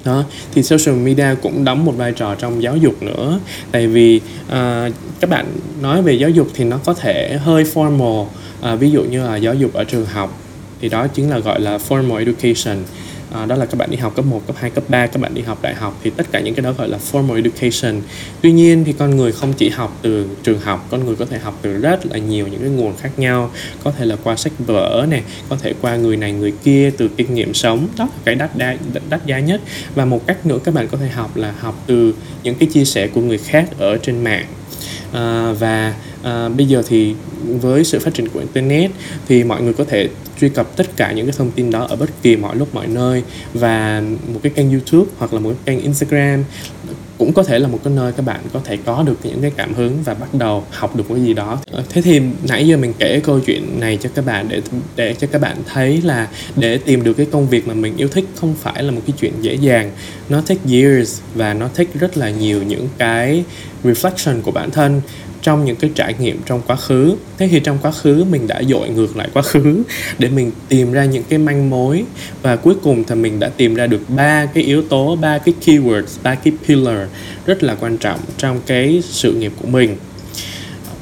[0.04, 3.40] Đó thì social media cũng đóng một vai trò trong giáo dục nữa.
[3.70, 5.46] Tại vì à, các bạn
[5.80, 8.26] nói về giáo dục thì nó có thể hơi formal
[8.60, 10.38] à, ví dụ như là giáo dục ở trường học
[10.80, 12.76] thì đó chính là gọi là formal education
[13.36, 15.34] à, đó là các bạn đi học cấp 1, cấp 2, cấp 3, các bạn
[15.34, 18.02] đi học đại học thì tất cả những cái đó gọi là formal education.
[18.40, 21.38] Tuy nhiên thì con người không chỉ học từ trường học, con người có thể
[21.38, 23.50] học từ rất là nhiều những cái nguồn khác nhau,
[23.84, 27.08] có thể là qua sách vở này, có thể qua người này người kia từ
[27.08, 28.76] kinh nghiệm sống, đó là cái đắt đa
[29.08, 29.60] đắt giá nhất.
[29.94, 32.84] Và một cách nữa các bạn có thể học là học từ những cái chia
[32.84, 34.46] sẻ của người khác ở trên mạng.
[35.12, 35.94] À, và
[36.26, 37.14] à, bây giờ thì
[37.60, 38.90] với sự phát triển của internet
[39.28, 40.08] thì mọi người có thể
[40.40, 42.86] truy cập tất cả những cái thông tin đó ở bất kỳ mọi lúc mọi
[42.86, 43.22] nơi
[43.54, 46.44] và một cái kênh YouTube hoặc là một cái kênh Instagram
[47.18, 49.52] cũng có thể là một cái nơi các bạn có thể có được những cái
[49.56, 51.58] cảm hứng và bắt đầu học được cái gì đó.
[51.88, 54.60] Thế thì nãy giờ mình kể câu chuyện này cho các bạn để
[54.96, 58.08] để cho các bạn thấy là để tìm được cái công việc mà mình yêu
[58.08, 59.90] thích không phải là một cái chuyện dễ dàng.
[60.28, 63.44] Nó take years và nó take rất là nhiều những cái
[63.84, 65.00] reflection của bản thân
[65.46, 67.16] trong những cái trải nghiệm trong quá khứ.
[67.38, 69.82] Thế thì trong quá khứ, mình đã dội ngược lại quá khứ
[70.18, 72.04] để mình tìm ra những cái manh mối.
[72.42, 75.54] Và cuối cùng thì mình đã tìm ra được ba cái yếu tố, ba cái
[75.64, 77.08] keywords, ba cái pillar
[77.46, 79.96] rất là quan trọng trong cái sự nghiệp của mình.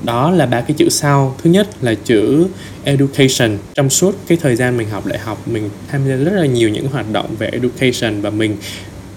[0.02, 1.36] Đó là ba cái chữ sau.
[1.42, 2.46] Thứ nhất là chữ
[2.84, 3.58] education.
[3.74, 6.68] Trong suốt cái thời gian mình học đại học, mình tham gia rất là nhiều
[6.68, 8.56] những hoạt động về education và mình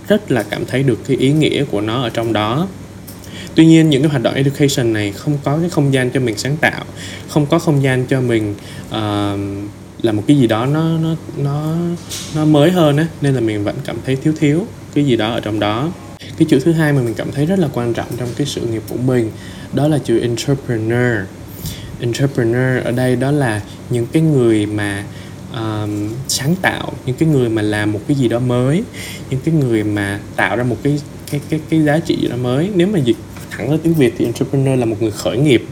[0.07, 2.67] rất là cảm thấy được cái ý nghĩa của nó ở trong đó
[3.56, 6.38] tuy nhiên những cái hoạt động education này không có cái không gian cho mình
[6.38, 6.86] sáng tạo
[7.30, 8.56] không có không gian cho mình
[8.89, 9.69] ờ, uh,
[10.02, 11.76] là một cái gì đó nó nó nó
[12.36, 15.32] nó mới hơn á nên là mình vẫn cảm thấy thiếu thiếu cái gì đó
[15.32, 15.91] ở trong đó.
[16.38, 18.62] Cái chữ thứ hai mà mình cảm thấy rất là quan trọng trong cái sự
[18.62, 19.32] nghiệp của mình
[19.73, 21.28] đó là chữ entrepreneur.
[22.00, 25.04] Entrepreneur ở đây đó là những cái người mà
[25.54, 28.84] um, sáng tạo những cái người mà làm một cái gì đó mới
[29.30, 31.00] những cái người mà tạo ra một cái
[31.31, 32.69] cái cái cái giá trị gì đó mới.
[32.75, 33.17] Nếu mà dịch
[33.51, 35.63] thẳng ra tiếng việt thì entrepreneur là một người khởi nghiệp.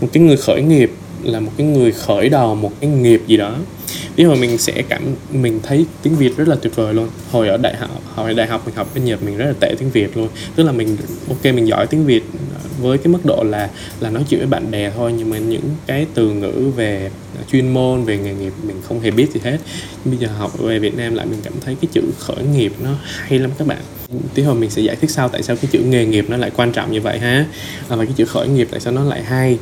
[0.00, 3.36] Một cái người khởi nghiệp là một cái người khởi đầu một cái nghiệp gì
[3.36, 3.56] đó.
[4.16, 5.02] Ví dụ mình sẽ cảm,
[5.32, 7.08] mình thấy tiếng việt rất là tuyệt vời luôn.
[7.30, 9.74] Hồi ở đại học, hồi đại học mình học bên nhật mình rất là tệ
[9.78, 10.28] tiếng việt luôn.
[10.54, 10.96] Tức là mình,
[11.28, 12.22] ok, mình giỏi tiếng việt
[12.80, 15.70] với cái mức độ là là nói chuyện với bạn bè thôi, nhưng mà những
[15.86, 17.10] cái từ ngữ về
[17.52, 19.58] chuyên môn, về nghề nghiệp mình không hề biết gì hết.
[20.04, 22.72] Nhưng bây giờ học về việt nam lại mình cảm thấy cái chữ khởi nghiệp
[22.82, 23.78] nó hay lắm các bạn
[24.34, 26.50] tí hồi mình sẽ giải thích sau tại sao cái chữ nghề nghiệp nó lại
[26.56, 27.46] quan trọng như vậy ha.
[27.88, 29.58] Và cái chữ khởi nghiệp tại sao nó lại hay.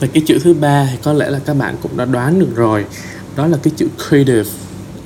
[0.00, 2.50] Và cái chữ thứ ba thì có lẽ là các bạn cũng đã đoán được
[2.54, 2.84] rồi.
[3.36, 4.50] Đó là cái chữ creative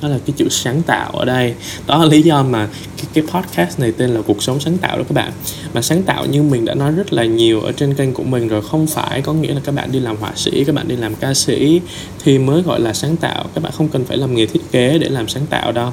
[0.01, 1.53] đó là cái chữ sáng tạo ở đây.
[1.87, 4.97] Đó là lý do mà cái, cái podcast này tên là cuộc sống sáng tạo
[4.97, 5.31] đó các bạn.
[5.73, 8.47] Mà sáng tạo như mình đã nói rất là nhiều ở trên kênh của mình
[8.47, 10.95] rồi không phải có nghĩa là các bạn đi làm họa sĩ các bạn đi
[10.95, 11.81] làm ca sĩ
[12.23, 13.45] thì mới gọi là sáng tạo.
[13.53, 15.91] Các bạn không cần phải làm nghề thiết kế để làm sáng tạo đâu.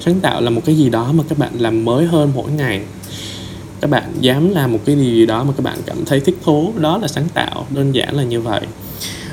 [0.00, 2.80] Sáng tạo là một cái gì đó mà các bạn làm mới hơn mỗi ngày.
[3.80, 6.72] Các bạn dám làm một cái gì đó mà các bạn cảm thấy thích thú
[6.78, 8.60] đó là sáng tạo đơn giản là như vậy.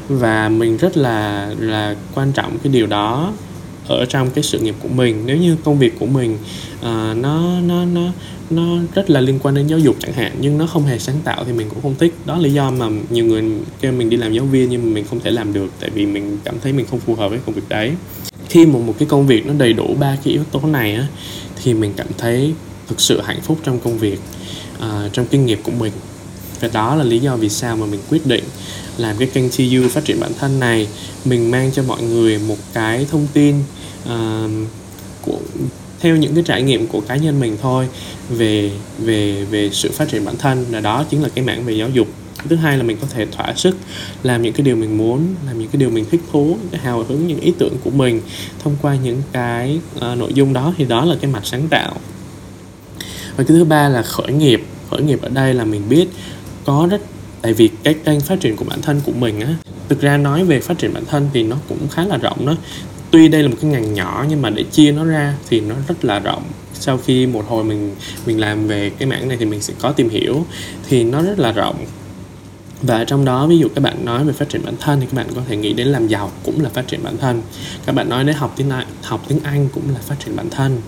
[0.10, 3.34] Và mình rất là là quan trọng cái điều đó
[3.88, 5.24] ở trong cái sự nghiệp của mình.
[5.26, 6.38] Nếu như công việc của mình
[6.80, 8.12] uh, nó nó nó
[8.50, 11.16] nó rất là liên quan đến giáo dục chẳng hạn nhưng nó không hề sáng
[11.24, 12.14] tạo thì mình cũng không thích.
[12.26, 13.44] Đó là lý do mà nhiều người
[13.82, 16.06] kêu mình đi làm giáo viên nhưng mà mình không thể làm được tại vì
[16.06, 17.92] mình cảm thấy mình không phù hợp với công việc đấy.
[18.50, 21.08] Khi mà một cái công việc nó đầy đủ ba cái yếu tố này á
[21.64, 22.54] thì mình cảm thấy
[22.88, 24.20] thực sự hạnh phúc trong công việc
[24.78, 25.92] uh, trong kinh nghiệm của mình
[26.64, 28.44] và đó là lý do vì sao mà mình quyết định
[28.98, 30.88] làm cái kênh TU phát triển bản thân này.
[31.26, 33.56] Mình mang cho mọi người một cái thông tin
[34.04, 34.52] uh,
[35.22, 35.40] của
[36.00, 37.88] theo những cái trải nghiệm của cá nhân mình thôi
[38.30, 40.66] về về về sự phát triển bản thân.
[40.72, 42.08] Là đó chính là cái mảng về giáo dục.
[42.50, 43.78] Thứ hai là mình có thể thỏa sức
[44.24, 47.04] làm những cái điều mình muốn làm những cái điều mình thích thú cái hào
[47.04, 48.22] hứng những ý tưởng của mình
[48.64, 50.74] thông qua những cái uh, nội dung đó.
[50.78, 51.96] Thì đó là cái mặt sáng tạo.
[53.38, 54.64] Và cái thứ ba là khởi nghiệp.
[54.92, 56.08] Khởi nghiệp ở đây là mình biết
[56.66, 57.02] có rất
[57.42, 59.56] tại vì cái kênh phát triển của bản thân của mình á
[59.90, 62.56] thực ra nói về phát triển bản thân thì nó cũng khá là rộng đó.
[63.12, 65.76] Tuy đây là một cái ngành nhỏ nhưng mà để chia nó ra thì nó
[65.88, 66.44] rất là rộng.
[66.74, 67.96] Sau khi một hồi mình
[68.26, 70.46] mình làm về cái mảng này thì mình sẽ có tìm hiểu
[70.90, 71.86] thì nó rất là rộng.
[72.82, 75.18] Và trong đó ví dụ các bạn nói về phát triển bản thân thì các
[75.18, 77.42] bạn có thể nghĩ đến làm giàu cũng là phát triển bản thân.
[77.86, 80.50] Các bạn nói đến học tiếng Anh, học tiếng Anh cũng là phát triển bản
[80.50, 80.82] thân.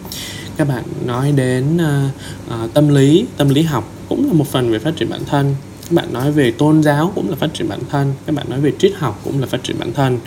[0.57, 4.71] Các bạn nói đến uh, uh, tâm lý tâm lý học cũng là một phần
[4.71, 5.55] về phát triển bản thân.
[5.81, 8.61] Các bạn nói về tôn giáo cũng là phát triển bản thân các bạn nói
[8.61, 10.19] về triết học cũng là phát triển bản thân.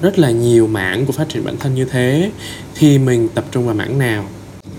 [0.00, 2.30] Rất là nhiều mảng của phát triển bản thân như thế
[2.74, 4.28] thì mình tập trung vào mảng nào?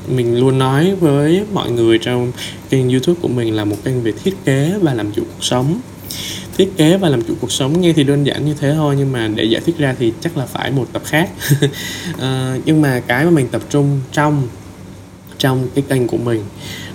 [0.07, 2.31] Mình luôn nói với mọi người trong
[2.69, 5.79] kênh youtube của mình là một kênh về thiết kế và làm chủ cuộc sống.
[6.57, 9.11] Thiết kế và làm chủ cuộc sống nghe thì đơn giản như thế thôi nhưng
[9.11, 11.29] mà để giải thích ra thì chắc là phải một tập khác.
[12.19, 14.47] À, nhưng mà cái mà mình tập trung trong
[15.37, 16.43] trong cái kênh của mình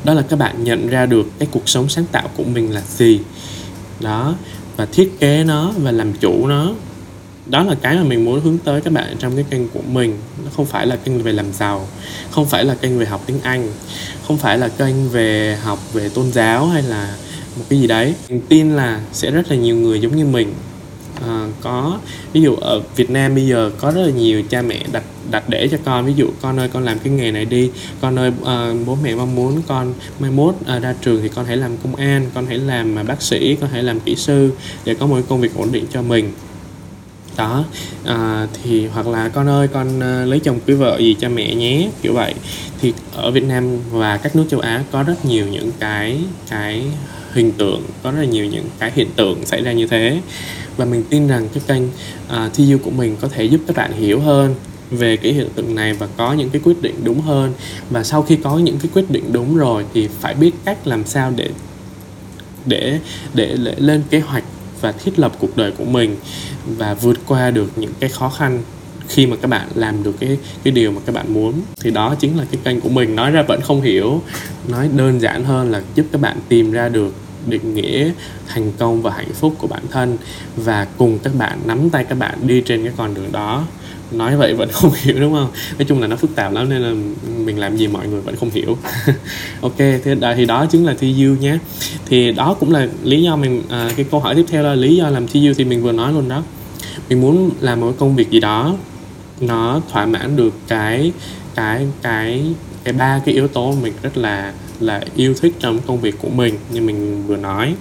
[0.05, 2.83] đó là các bạn nhận ra được cái cuộc sống sáng tạo của mình là
[2.97, 3.21] gì.
[4.01, 4.35] Đó,
[4.77, 6.73] và thiết kế nó và làm chủ nó.
[7.47, 10.19] Đó là cái mà mình muốn hướng tới các bạn trong cái kênh của mình.
[10.45, 11.89] Nó không phải là kênh về làm giàu,
[12.31, 13.69] không phải là kênh về học tiếng anh,
[14.27, 17.15] không phải là kênh về học về tôn giáo hay là
[17.57, 18.15] một cái gì đấy.
[18.29, 20.55] Mình tin là sẽ rất là nhiều người giống như mình
[21.27, 21.99] à, có.
[22.33, 25.49] Ví dụ ở Việt Nam bây giờ có rất là nhiều cha mẹ đặt đặt
[25.49, 26.07] để cho con.
[26.07, 27.71] Ví dụ con ơi con làm cái nghề này đi.
[28.01, 31.45] Con ơi à, bố mẹ mong muốn con mai mốt à, ra trường thì con
[31.45, 34.51] hãy làm công an con hãy làm à, bác sĩ con hãy làm kỹ sư
[34.85, 36.33] để có một công việc ổn định cho mình.
[37.37, 37.65] Đó
[38.05, 41.55] à, thì hoặc là con ơi con à, lấy chồng cưới vợ gì cha mẹ
[41.55, 42.35] nhé kiểu vậy.
[42.81, 46.19] Thì ở Việt Nam và các nước châu Á có rất nhiều những cái
[46.51, 46.83] cái
[47.33, 50.21] hình tượng có rất là nhiều những cái hiện tượng xảy ra như thế
[50.81, 51.83] và mình tin rằng cái kênh
[52.29, 54.55] à, uh, TU của mình có thể giúp các bạn hiểu hơn
[54.91, 57.53] về cái hiện tượng này và có những cái quyết định đúng hơn.
[57.91, 61.07] Và sau khi có những cái quyết định đúng rồi thì phải biết cách làm
[61.07, 61.49] sao để
[62.67, 62.99] để
[63.35, 64.45] để, để lên kế hoạch
[64.81, 66.17] và thiết lập cuộc đời của mình
[66.67, 68.63] và vượt qua được những cái khó khăn
[69.09, 71.53] khi mà các bạn làm được cái cái điều mà các bạn muốn.
[71.81, 73.17] Thì đó chính là cái kênh của mình.
[73.17, 74.23] Nói ra vẫn không hiểu
[74.69, 77.15] nói đơn giản hơn là giúp các bạn tìm ra được
[77.47, 78.11] định nghĩa
[78.47, 80.17] thành công và hạnh phúc của bản thân
[80.57, 83.65] và cùng các bạn nắm tay các bạn đi trên cái con đường đó.
[84.11, 85.51] Nói vậy vẫn không hiểu đúng không?
[85.79, 86.95] Nói chung là nó phức tạp lắm nên là
[87.45, 88.77] mình làm gì mọi người vẫn không hiểu.
[89.61, 91.59] Ok thế đó, thì đó chính là thi du nhé.
[92.07, 94.97] Thì đó cũng là lý do mình à, cái câu hỏi tiếp theo là lý
[94.97, 96.43] do làm thi du thì mình vừa nói luôn đó.
[97.09, 98.77] Mình muốn làm một công việc gì đó
[99.41, 101.13] nó thỏa mãn được cái
[101.55, 102.45] cái cái
[102.85, 106.29] cái ba cái yếu tố mình rất là là yêu thích trong công việc của
[106.29, 107.75] mình như mình vừa nói.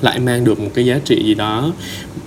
[0.00, 1.72] Lại mang được một cái giá trị gì đó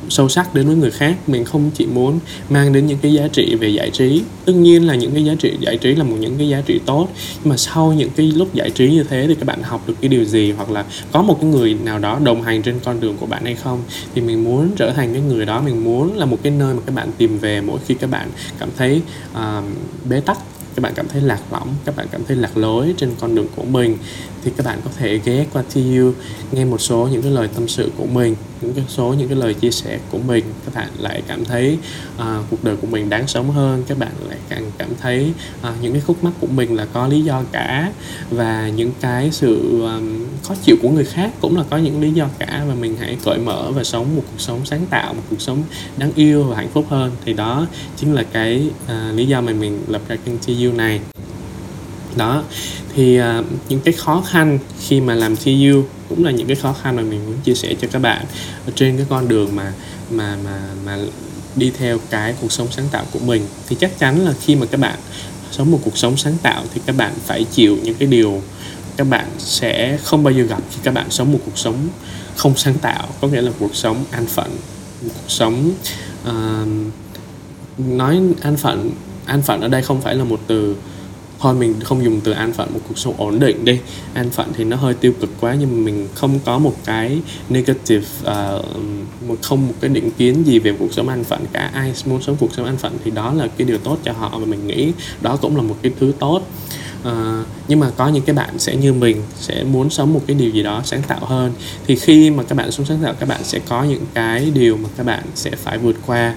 [0.10, 1.16] sâu sắc đến với người khác.
[1.28, 4.22] Mình không chỉ muốn mang đến những cái giá trị về giải trí.
[4.46, 6.80] Tất nhiên là những cái giá trị giải trí là một những cái giá trị
[6.86, 7.08] tốt.
[7.44, 9.94] Nhưng mà sau những cái lúc giải trí như thế thì các bạn học được
[10.02, 10.52] cái điều gì?
[10.52, 13.46] Hoặc là có một cái người nào đó đồng hành trên con đường của bạn
[13.46, 13.82] hay không?
[14.16, 15.62] Thì mình muốn trở thành cái người đó.
[15.62, 18.30] Mình muốn là một cái nơi mà các bạn tìm về mỗi khi các bạn
[18.60, 19.02] cảm thấy
[19.34, 19.64] uh,
[20.10, 20.38] bế tắc
[20.80, 23.48] các bạn cảm thấy lạc lõng, các bạn cảm thấy lạc lối trên con đường
[23.56, 23.98] của mình
[24.44, 26.12] thì các bạn có thể ghé qua TU
[26.52, 29.38] nghe một số những cái lời tâm sự của mình những cái số những cái
[29.38, 30.46] lời chia sẻ của mình.
[30.66, 31.78] Các bạn lại cảm thấy
[32.18, 35.74] uh, cuộc đời của mình đáng sống hơn các bạn lại càng cảm thấy uh,
[35.82, 37.92] những cái khúc mắc của mình là có lý do cả.
[38.30, 42.12] Và những cái sự um, khó chịu của người khác cũng là có những lý
[42.12, 42.64] do cả.
[42.68, 45.64] Và mình hãy cởi mở và sống một cuộc sống sáng tạo một cuộc sống
[45.98, 47.12] đáng yêu và hạnh phúc hơn.
[47.26, 51.00] Thì đó chính là cái uh, lý do mà mình lập ra kênh TU này
[52.16, 52.44] đó.
[52.96, 56.74] Thì uh, những cái khó khăn khi mà làm CU cũng là những cái khó
[56.82, 58.26] khăn mà mình muốn chia sẻ cho các bạn
[58.66, 59.74] ở trên cái con đường mà
[60.12, 60.98] mà mà mà
[61.56, 63.46] đi theo cái cuộc sống sáng tạo của mình.
[63.68, 65.00] Thì chắc chắn là khi mà các bạn
[65.52, 68.42] sống một cuộc sống sáng tạo thì các bạn phải chịu những cái điều
[68.98, 71.88] các bạn sẽ không bao giờ gặp khi các bạn sống một cuộc sống
[72.36, 74.52] không sáng tạo có nghĩa là cuộc sống an phận
[75.02, 75.72] một cuộc sống
[76.30, 76.68] uh,
[77.78, 78.92] nói an phận
[79.26, 80.76] an phận ở đây không phải là một từ
[81.40, 83.80] thôi mình không dùng từ an phận một cuộc sống ổn định đi.
[84.14, 87.20] An phận thì nó hơi tiêu cực quá nhưng mà mình không có một cái
[87.50, 88.66] negative uh,
[89.28, 91.72] một không một cái định kiến gì về cuộc sống an phận cả.
[91.74, 94.30] Ai muốn sống cuộc sống an phận thì đó là cái điều tốt cho họ
[94.40, 96.42] và mình nghĩ đó cũng là một cái thứ tốt.
[97.08, 97.12] Uh,
[97.68, 100.50] nhưng mà có những cái bạn sẽ như mình sẽ muốn sống một cái điều
[100.50, 101.52] gì đó sáng tạo hơn.
[101.88, 104.78] Thì khi mà các bạn sống sáng tạo các bạn sẽ có những cái điều
[104.78, 106.36] mà các bạn sẽ phải vượt qua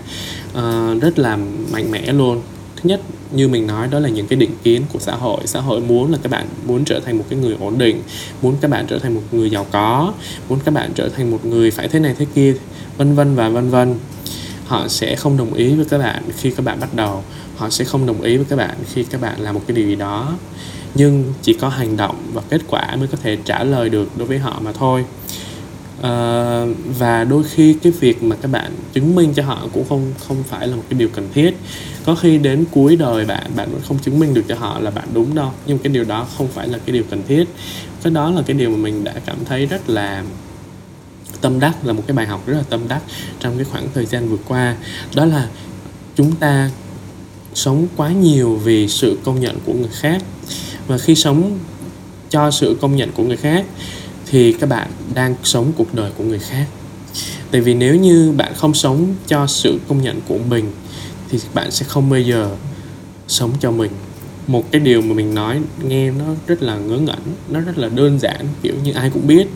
[0.59, 1.39] uh, rất là
[1.73, 2.43] mạnh mẽ luôn
[2.83, 3.01] thứ nhất,
[3.33, 5.41] như mình nói, đó là những cái định kiến của xã hội.
[5.45, 8.03] Xã hội muốn là các bạn muốn trở thành một cái người ổn định,
[8.43, 10.13] muốn các bạn trở thành một người giàu có,
[10.49, 12.55] muốn các bạn trở thành một người phải thế này thế kia,
[12.97, 13.95] vân vân và vân vân.
[14.67, 17.23] Họ sẽ không đồng ý với các bạn khi các bạn bắt đầu.
[17.57, 19.87] Họ sẽ không đồng ý với các bạn khi các bạn làm một cái điều
[19.87, 20.33] gì đó.
[20.95, 24.29] Nhưng chỉ có hành động và kết quả mới có thể trả lời được đối
[24.29, 25.05] với họ mà thôi
[26.03, 30.13] uh, và đôi khi cái việc mà các bạn chứng minh cho họ cũng không
[30.29, 31.57] không phải là một cái điều cần thiết.
[32.05, 34.91] Có khi đến cuối đời bạn bạn vẫn không chứng minh được cho họ là
[34.91, 35.53] bạn đúng đâu.
[35.67, 37.45] Nhưng cái điều đó không phải là cái điều cần thiết.
[38.03, 40.25] Cái đó là cái điều mà mình đã cảm thấy rất là
[41.41, 43.03] tâm đắc là một cái bài học rất là tâm đắc
[43.41, 44.77] trong cái khoảng thời gian vừa qua.
[45.15, 45.49] Đó là
[46.17, 46.71] chúng ta
[47.55, 50.23] sống quá nhiều vì sự công nhận của người khác.
[50.87, 51.59] Và khi sống
[52.31, 53.67] cho sự công nhận của người khác
[54.33, 56.67] thì các bạn đang sống cuộc đời của người khác.
[57.51, 60.73] Tại vì nếu như bạn không sống cho sự công nhận của mình,
[61.31, 62.57] thì bạn sẽ không bao giờ
[63.29, 63.91] sống cho mình.
[64.47, 67.19] Một cái điều mà mình nói, nghe nó rất là ngớ ngẩn,
[67.49, 69.47] nó rất là đơn giản, kiểu như ai cũng biết,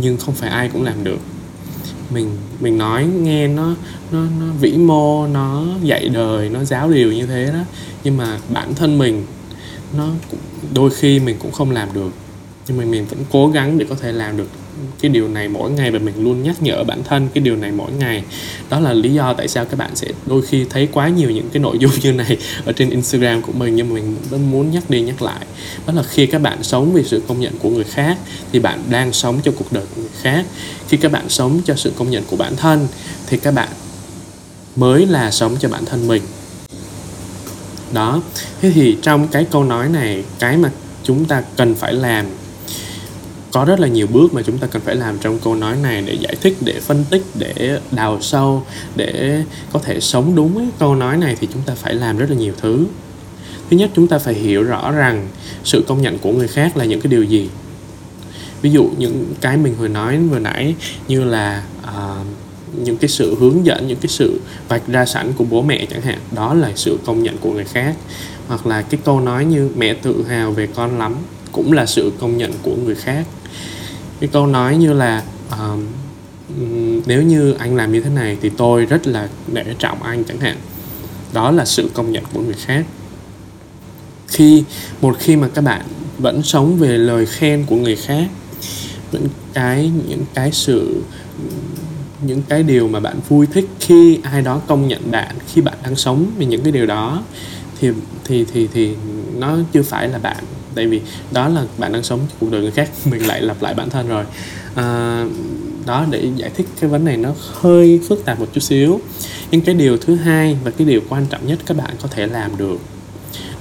[0.00, 1.18] nhưng không phải ai cũng làm được.
[2.10, 3.74] Mình mình nói, nghe nó
[4.12, 7.60] nó nó vĩ mô, nó dạy đời, nó giáo điều như thế đó,
[8.04, 9.26] nhưng mà bản thân mình,
[9.96, 10.08] nó
[10.74, 12.10] đôi khi mình cũng không làm được
[12.70, 14.48] nhưng mà mình vẫn cố gắng để có thể làm được
[15.00, 17.72] cái điều này mỗi ngày và mình luôn nhắc nhở bản thân cái điều này
[17.72, 18.24] mỗi ngày.
[18.70, 21.48] Đó là lý do tại sao các bạn sẽ đôi khi thấy quá nhiều những
[21.52, 24.70] cái nội dung như này ở trên Instagram của mình, nhưng mà mình vẫn muốn
[24.70, 25.46] nhắc đi nhắc lại.
[25.86, 28.18] Đó là khi các bạn sống vì sự công nhận của người khác,
[28.52, 30.44] thì bạn đang sống cho cuộc đời của người khác.
[30.88, 32.88] Khi các bạn sống cho sự công nhận của bản thân,
[33.26, 33.68] thì các bạn
[34.76, 36.22] mới là sống cho bản thân mình.
[37.92, 38.22] Đó.
[38.62, 40.70] Thế thì trong cái câu nói này, cái mà
[41.04, 42.26] chúng ta cần phải làm
[43.52, 46.02] có rất là nhiều bước mà chúng ta cần phải làm trong câu nói này
[46.06, 48.62] để giải thích để phân tích để đào sâu
[48.96, 52.30] để có thể sống đúng với câu nói này thì chúng ta phải làm rất
[52.30, 52.86] là nhiều thứ.
[53.70, 55.28] Thứ nhất chúng ta phải hiểu rõ rằng
[55.64, 57.50] sự công nhận của người khác là những cái điều gì.
[58.62, 60.74] Ví dụ những cái mình vừa nói vừa nãy
[61.08, 62.26] như là uh,
[62.84, 66.00] những cái sự hướng dẫn những cái sự vạch ra sẵn của bố mẹ chẳng
[66.00, 67.94] hạn đó là sự công nhận của người khác.
[68.48, 71.16] Hoặc là cái câu nói như mẹ tự hào về con lắm
[71.52, 73.24] cũng là sự công nhận của người khác
[74.20, 75.22] cái câu nói như là
[75.58, 75.86] um,
[77.06, 80.40] nếu như anh làm như thế này thì tôi rất là để trọng anh chẳng
[80.40, 80.56] hạn.
[81.32, 82.84] Đó là sự công nhận của người khác.
[84.28, 84.64] Khi
[85.00, 85.82] một khi mà các bạn
[86.18, 88.28] vẫn sống về lời khen của người khác
[89.12, 91.02] những cái những cái sự
[92.22, 95.74] những cái điều mà bạn vui thích khi ai đó công nhận bạn khi bạn
[95.82, 97.22] đang sống về những cái điều đó
[97.80, 97.88] thì
[98.24, 98.94] thì thì thì
[99.38, 101.00] nó chưa phải là bạn tại vì
[101.32, 104.08] đó là bạn đang sống cuộc đời người khác mình lại lặp lại bản thân
[104.08, 104.24] rồi.
[104.74, 105.24] À,
[105.86, 109.00] đó để giải thích cái vấn này nó hơi phức tạp một chút xíu.
[109.50, 112.26] Nhưng cái điều thứ hai và cái điều quan trọng nhất các bạn có thể
[112.26, 112.78] làm được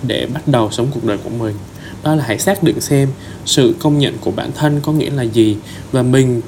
[0.03, 1.55] để bắt đầu sống cuộc đời của mình
[2.03, 3.09] đó là hãy xác định xem
[3.45, 5.57] sự công nhận của bản thân có nghĩa là gì
[5.91, 6.41] và mình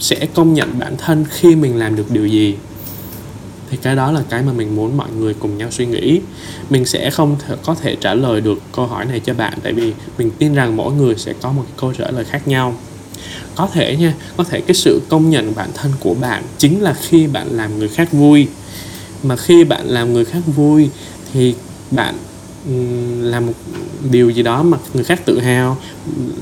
[0.00, 2.54] sẽ công nhận bản thân khi mình làm được điều gì
[3.70, 6.20] thì cái đó là cái mà mình muốn mọi người cùng nhau suy nghĩ.
[6.70, 9.72] Mình sẽ không th- có thể trả lời được câu hỏi này cho bạn, tại
[9.72, 12.74] vì mình tin rằng mỗi người sẽ có một câu trả lời khác nhau.
[13.54, 16.94] Có thể nha, có thể cái sự công nhận bản thân của bạn chính là
[16.94, 18.48] khi bạn làm người khác vui.
[19.22, 20.90] Mà khi bạn làm người khác vui
[21.32, 21.54] thì
[21.90, 22.14] bạn
[23.20, 23.52] làm một
[24.10, 25.76] điều gì đó mà người khác tự hào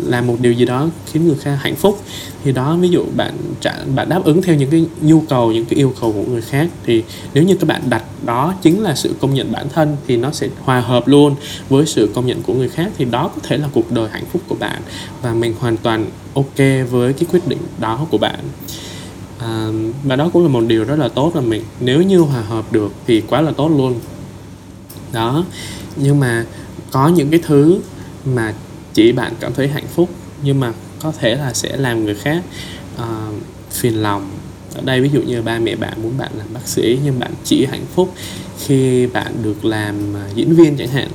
[0.05, 2.01] làm một điều gì đó khiến người khác hạnh phúc.
[2.45, 5.65] Thì đó ví dụ bạn trả bạn đáp ứng theo những cái nhu cầu những
[5.65, 7.03] cái yêu cầu của người khác thì
[7.35, 10.33] nếu như các bạn đặt đó chính là sự công nhận bản thân thì nó
[10.33, 11.35] sẽ hòa hợp luôn
[11.69, 14.25] với sự công nhận của người khác thì đó có thể là cuộc đời hạnh
[14.33, 14.83] phúc của bạn
[15.23, 16.59] và mình hoàn toàn ok
[16.91, 18.41] với cái quyết định đó của bạn.
[19.39, 19.69] À,
[20.05, 22.73] và đó cũng là một điều rất là tốt là mình nếu như hòa hợp
[22.73, 23.95] được thì quá là tốt luôn.
[25.13, 25.45] Đó
[25.97, 26.45] nhưng mà
[26.91, 27.81] có những cái thứ
[28.25, 28.55] mà
[28.95, 30.09] chỉ bạn cảm thấy hạnh phúc
[30.43, 32.43] nhưng mà có thể là sẽ làm người khác
[32.97, 33.35] uh,
[33.71, 34.31] phiền lòng.
[34.75, 37.31] Ở đây ví dụ như ba mẹ bạn muốn bạn làm bác sĩ nhưng bạn
[37.45, 38.15] chỉ hạnh phúc
[38.59, 41.09] khi bạn được làm ờ, diễn viên chẳng hạn.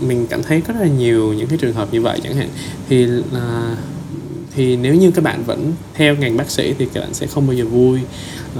[0.00, 2.48] Mình cảm thấy rất là nhiều những cái trường hợp như vậy chẳng hạn.
[2.88, 3.78] Thì uh,
[4.56, 7.46] thì nếu như các bạn vẫn theo ngành bác sĩ thì các bạn sẽ không
[7.46, 8.00] bao giờ vui.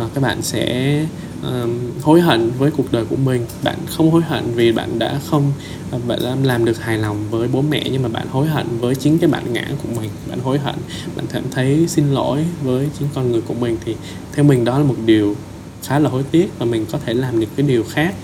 [0.05, 0.95] Uh, các bạn sẽ
[1.43, 3.47] um, hối hận với cuộc đời của mình.
[3.63, 5.53] Bạn không hối hận vì bạn đã không
[5.91, 8.67] ờ, bạn đã làm được hài lòng với bố mẹ nhưng mà bạn hối hận
[8.81, 10.11] với chính cái bản ngã của mình.
[10.31, 10.75] Bạn hối hận
[11.17, 13.97] bạn cảm thấy xin lỗi với chính con người của mình thì
[14.33, 15.37] theo mình đó là một điều
[15.83, 18.15] khá là hối tiếc và mình có thể làm được cái điều khác.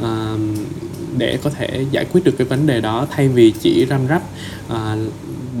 [0.00, 0.54] Um,
[1.18, 4.22] để có thể giải quyết được cái vấn đề đó thay vì chỉ răm rắp
[4.68, 4.96] à,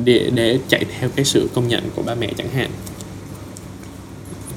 [0.04, 2.70] để để chạy theo cái sự công nhận của ba mẹ chẳng hạn.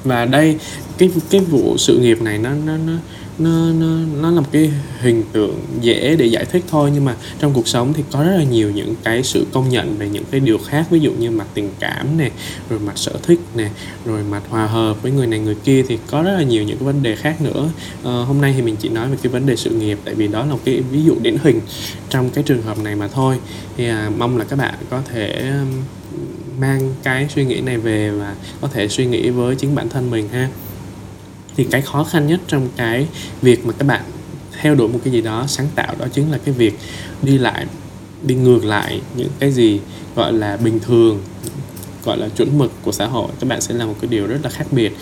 [0.04, 0.58] Và đây
[0.98, 2.94] cái cái vụ sự nghiệp này nó nó nó
[3.40, 3.88] nó nó
[4.22, 7.68] nó là một cái hình tượng dễ để giải thích thôi nhưng mà trong cuộc
[7.68, 10.58] sống thì có rất là nhiều những cái sự công nhận về những cái điều
[10.58, 10.88] khác.
[10.90, 12.32] Ví dụ như mặt tình cảm nè
[12.70, 13.70] rồi mặt sở thích nè
[14.06, 16.78] rồi mặt hòa hợp với người này người kia thì có rất là nhiều những
[16.78, 17.70] cái vấn đề khác nữa.
[18.04, 20.28] À, hôm nay thì mình chỉ nói về cái vấn đề sự nghiệp tại vì
[20.28, 21.62] đó là một cái ví dụ điển hình
[22.10, 23.36] trong cái trường hợp này mà thôi.
[23.78, 25.52] Thì à, mong là các bạn có thể
[26.60, 30.12] mang cái suy nghĩ này về và có thể suy nghĩ với chính bản thân
[30.12, 30.50] mình ha
[31.58, 33.08] thì cái khó khăn nhất trong cái
[33.42, 34.02] việc mà các bạn
[34.62, 36.80] theo đuổi một cái gì đó sáng tạo đó chính là cái việc
[37.22, 37.66] đi lại
[38.24, 39.80] đi ngược lại những cái gì
[40.16, 41.22] gọi là bình thường
[42.04, 44.40] gọi là chuẩn mực của xã hội các bạn sẽ làm một cái điều rất
[44.44, 44.94] là khác biệt.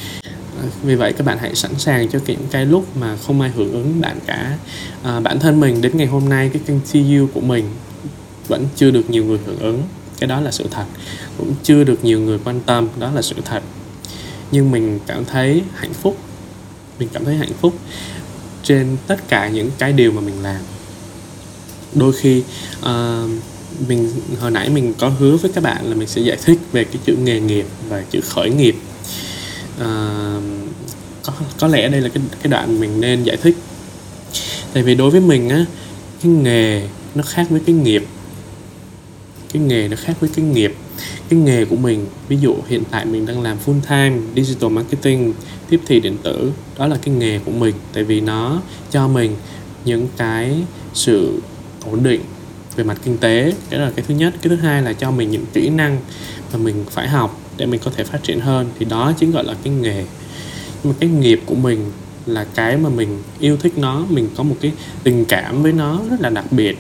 [0.62, 3.52] À, vì vậy các bạn hãy sẵn sàng cho những cái lúc mà không ai
[3.56, 4.58] hưởng ứng bạn cả.
[5.04, 7.66] À, bản thân mình đến ngày hôm nay cái kênh CU của mình
[8.48, 9.84] vẫn chưa được nhiều người hưởng ứng
[10.20, 10.86] cái đó là sự thật.
[11.38, 13.64] Cũng chưa được nhiều người quan tâm đó là sự thật.
[14.52, 16.18] Nhưng mình cảm thấy hạnh phúc
[17.00, 17.80] mình cảm thấy hạnh phúc
[18.64, 20.62] trên tất cả những cái điều mà mình làm.
[21.94, 22.44] Đôi khi
[22.80, 22.86] uh,
[23.88, 26.84] mình hồi nãy mình có hứa với các bạn là mình sẽ giải thích về
[26.84, 28.76] cái chữ nghề nghiệp và chữ khởi nghiệp.
[29.82, 30.44] Uh,
[31.24, 33.58] có có lẽ đây là cái cái đoạn mình nên giải thích.
[34.74, 35.66] Tại vì đối với mình á
[36.24, 38.06] cái nghề nó khác với cái nghiệp
[39.56, 40.76] cái nghề nó khác với cái nghiệp,
[41.30, 42.06] cái nghề của mình.
[42.28, 45.34] Ví dụ hiện tại mình đang làm full time digital marketing,
[45.70, 47.76] tiếp thị điện tử, đó là cái nghề của mình.
[47.94, 49.36] Tại vì nó cho mình
[49.86, 50.56] những cái
[50.94, 51.42] sự
[51.92, 52.22] ổn định
[52.76, 54.34] về mặt kinh tế, cái là cái thứ nhất.
[54.42, 55.98] Cái thứ hai là cho mình những kỹ năng
[56.54, 58.70] mà mình phải học để mình có thể phát triển hơn.
[58.80, 60.06] Thì đó chính gọi là cái nghề.
[60.84, 61.92] Nhưng mà cái nghiệp của mình
[62.26, 64.72] là cái mà mình yêu thích nó, mình có một cái
[65.04, 66.78] tình cảm với nó rất là đặc biệt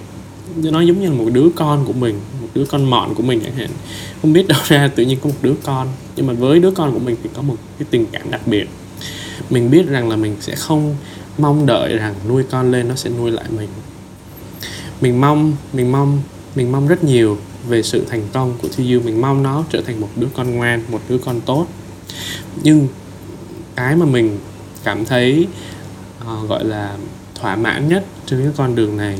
[0.56, 3.40] nó giống như là một đứa con của mình một đứa con mọn của mình
[3.44, 3.70] chẳng hạn.
[4.22, 5.88] Không biết đâu ra tự nhiên có một đứa con.
[6.16, 8.70] Nhưng mà với đứa con của mình thì có một cái tình cảm đặc biệt.
[9.50, 10.96] Mình biết rằng là mình sẽ không
[11.38, 13.70] mong đợi rằng nuôi con lên nó sẽ nuôi lại mình.
[15.02, 16.22] Mình mong mình mong
[16.56, 17.38] mình mong rất nhiều
[17.68, 20.84] về sự thành công của Thi mình mong nó trở thành một đứa con ngoan
[20.90, 21.68] một đứa con tốt.
[22.64, 22.88] Nhưng
[23.76, 24.38] cái mà mình
[24.84, 25.48] cảm thấy
[26.22, 26.98] uh, gọi là
[27.36, 29.20] thỏa mãn nhất trên cái con đường này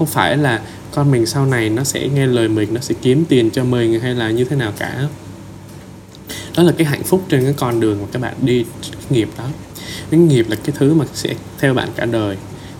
[0.00, 0.60] không phải là
[0.94, 4.00] con mình sau này nó sẽ nghe lời mình, nó sẽ kiếm tiền cho mình
[4.00, 5.08] hay là như thế nào cả.
[6.56, 8.64] Đó là cái hạnh phúc trên cái con đường mà các bạn đi
[9.10, 9.44] nghiệp đó.
[10.10, 12.36] Cái nghiệp là cái thứ mà sẽ theo bạn cả đời.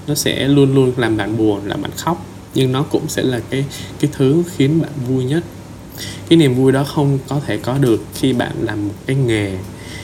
[0.06, 2.26] Nó sẽ luôn luôn làm bạn buồn, làm bạn khóc.
[2.54, 3.64] Nhưng nó cũng sẽ là cái
[4.00, 5.44] cái thứ khiến bạn vui nhất.
[6.28, 9.56] Cái niềm vui đó không có thể có được khi bạn làm một cái nghề.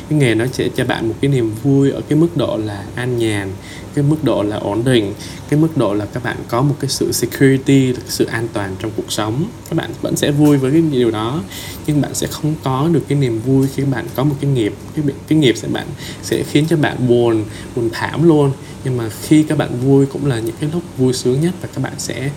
[0.09, 2.85] Cái nghề nó sẽ cho bạn một cái niềm vui ở cái mức độ là
[2.95, 3.51] an nhàn
[3.97, 5.15] cái mức độ là ổn định,
[5.49, 8.77] cái mức độ là các bạn có một cái sự security cái sự an toàn
[8.79, 9.45] trong cuộc sống.
[9.71, 11.43] Các bạn vẫn sẽ vui với cái điều đó,
[11.87, 14.75] nhưng bạn sẽ không có được cái niềm vui khi bạn có một cái nghiệp,
[14.97, 15.87] cái cái nghiệp sẽ bạn,
[16.23, 17.45] sẽ khiến cho bạn buồn
[17.77, 18.53] buồn thảm luôn.
[18.85, 21.69] Nhưng mà khi các bạn vui cũng là những cái lúc vui sướng nhất và
[21.75, 22.31] các bạn sẽ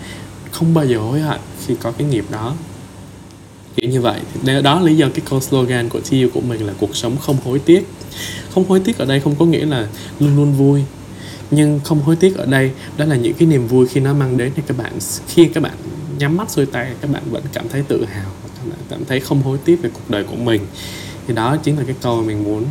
[0.50, 2.54] không bao giờ hối hận khi có cái nghiệp đó.
[3.76, 4.20] Kiểu như vậy.
[4.34, 7.16] Thì đó là lý do cái câu slogan của TU của mình là cuộc sống
[7.16, 7.88] không hối tiếc
[8.54, 9.88] không hối tiếc ở đây không có nghĩa là
[10.20, 10.82] luôn luôn vui
[11.50, 14.36] nhưng không hối tiếc ở đây đó là những cái niềm vui khi nó mang
[14.36, 14.92] đến thì các bạn.
[15.28, 15.72] Khi các bạn
[16.18, 19.20] nhắm mắt xuôi tay các bạn vẫn cảm thấy tự hào các bạn cảm thấy
[19.20, 20.60] không hối tiếc về cuộc đời của mình.
[21.26, 22.64] Thì đó chính là cái câu mà mình muốn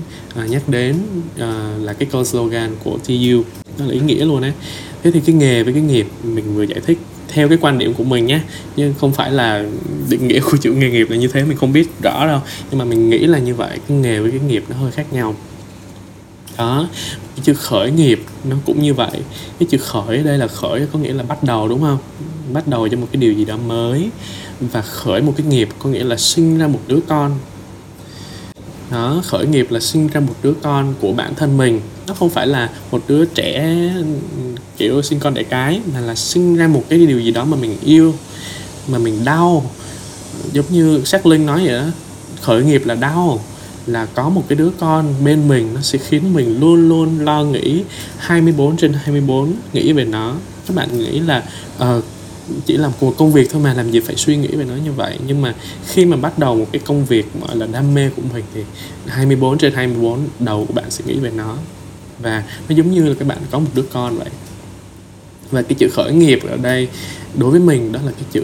[0.44, 0.96] uh, nhắc đến
[1.36, 1.42] uh,
[1.84, 3.44] là cái câu slogan của TU
[3.78, 4.54] nó là ý nghĩa luôn đấy
[5.04, 6.98] thế thì cái nghề với cái nghiệp mình vừa giải thích
[7.34, 8.40] theo cái quan điểm của mình nhé
[8.76, 9.66] nhưng không phải là
[10.10, 12.40] định nghĩa của chữ nghề nghiệp là như thế mình không biết rõ đâu.
[12.72, 15.14] Nhưng mà mình nghĩ là như vậy cái nghề với cái nghiệp nó hơi khác
[15.14, 15.36] nhau
[16.60, 16.88] đó.
[17.36, 19.22] Cái chữ khởi nghiệp nó cũng như vậy.
[19.60, 21.97] Cái chữ khởi ở đây là khởi có nghĩa là bắt đầu, đúng không?
[22.53, 24.10] Bắt đầu cho một cái điều gì đó mới.
[24.60, 27.38] Và khởi một cái nghiệp có nghĩa là sinh ra một đứa con.
[28.91, 31.82] Đó, khởi nghiệp là sinh ra một đứa con của bản thân mình.
[32.07, 33.80] Nó không phải là một đứa trẻ,
[34.78, 37.57] kiểu, sinh con đẻ cái, mà là sinh ra một cái điều gì đó mà
[37.62, 38.14] mình yêu,
[38.88, 39.72] mà mình đau.
[40.53, 41.86] Giống như sắc linh nói vậy đó,
[42.41, 43.43] khởi nghiệp là đau
[43.92, 47.44] là có một cái đứa con bên mình nó sẽ khiến mình luôn luôn lo
[47.44, 47.84] nghĩ
[48.18, 50.36] 24 trên 24 nghĩ về nó.
[50.68, 51.44] Các bạn nghĩ là
[51.78, 52.04] uh,
[52.66, 54.92] chỉ làm một công việc thôi mà làm gì phải suy nghĩ về nó như
[54.92, 55.18] vậy?
[55.28, 55.56] Nhưng mà
[55.88, 58.62] khi mà bắt đầu một cái công việc gọi là đam mê của mình thì
[59.08, 61.58] 24 trên 24 đầu của bạn sẽ nghĩ về nó.
[62.20, 64.30] Và nó giống như là các bạn có một đứa con vậy.
[65.52, 66.88] Và cái chữ khởi nghiệp ở đây
[67.38, 68.44] đối với mình đó là cái chữ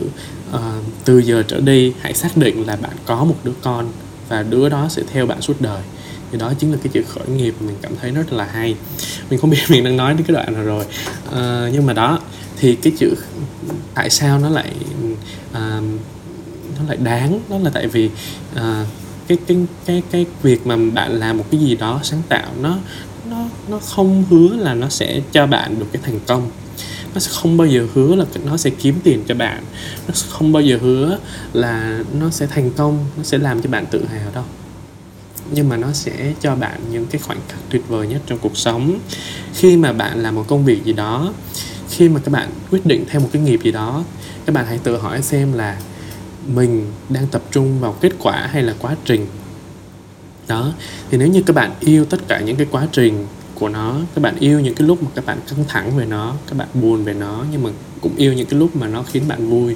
[0.56, 0.60] uh,
[1.06, 3.88] từ giờ trở đi hãy xác định là bạn có một đứa con
[4.30, 5.82] và đứa đó sẽ theo bạn suốt đời.
[6.32, 8.76] Thì đó chính là cái chữ khởi nghiệp mình cảm thấy rất là hay.
[9.30, 10.86] Mình không biết mình đang nói đến cái đoạn nào rồi.
[11.32, 12.20] À, nhưng mà đó
[12.58, 13.16] thì cái chữ
[13.94, 14.72] tại sao nó lại
[15.54, 15.82] à,
[16.78, 17.40] nó lại đáng?
[17.50, 18.10] Đó là tại vì
[18.56, 18.86] à,
[19.28, 22.78] cái cái cái cái việc mà bạn làm một cái gì đó sáng tạo nó
[23.30, 26.50] nó nó không hứa là nó sẽ cho bạn được cái thành công
[27.16, 29.64] nó sẽ không bao giờ hứa là nó sẽ kiếm tiền cho bạn.
[30.08, 31.20] Nó sẽ không bao giờ hứa
[31.54, 34.44] là nó sẽ thành công, nó sẽ làm cho bạn tự hào đâu.
[35.52, 38.58] Nhưng mà nó sẽ cho bạn những cái khoảnh khắc tuyệt vời nhất trong cuộc
[38.58, 39.00] sống.
[39.54, 41.34] Khi mà bạn làm một công việc gì đó,
[41.90, 44.04] khi mà các bạn quyết định theo một cái nghiệp gì đó,
[44.46, 45.78] các bạn hãy tự hỏi xem là
[46.48, 49.28] mình đang tập trung vào kết quả hay là quá trình.
[50.48, 50.74] Đó,
[51.12, 53.96] thì nếu như các bạn yêu tất cả những cái quá trình của nó.
[54.16, 56.68] Các bạn yêu những cái lúc mà các bạn căng thẳng về nó các bạn
[56.74, 57.70] buồn về nó nhưng mà
[58.02, 59.76] cũng yêu những cái lúc mà nó khiến bạn vui.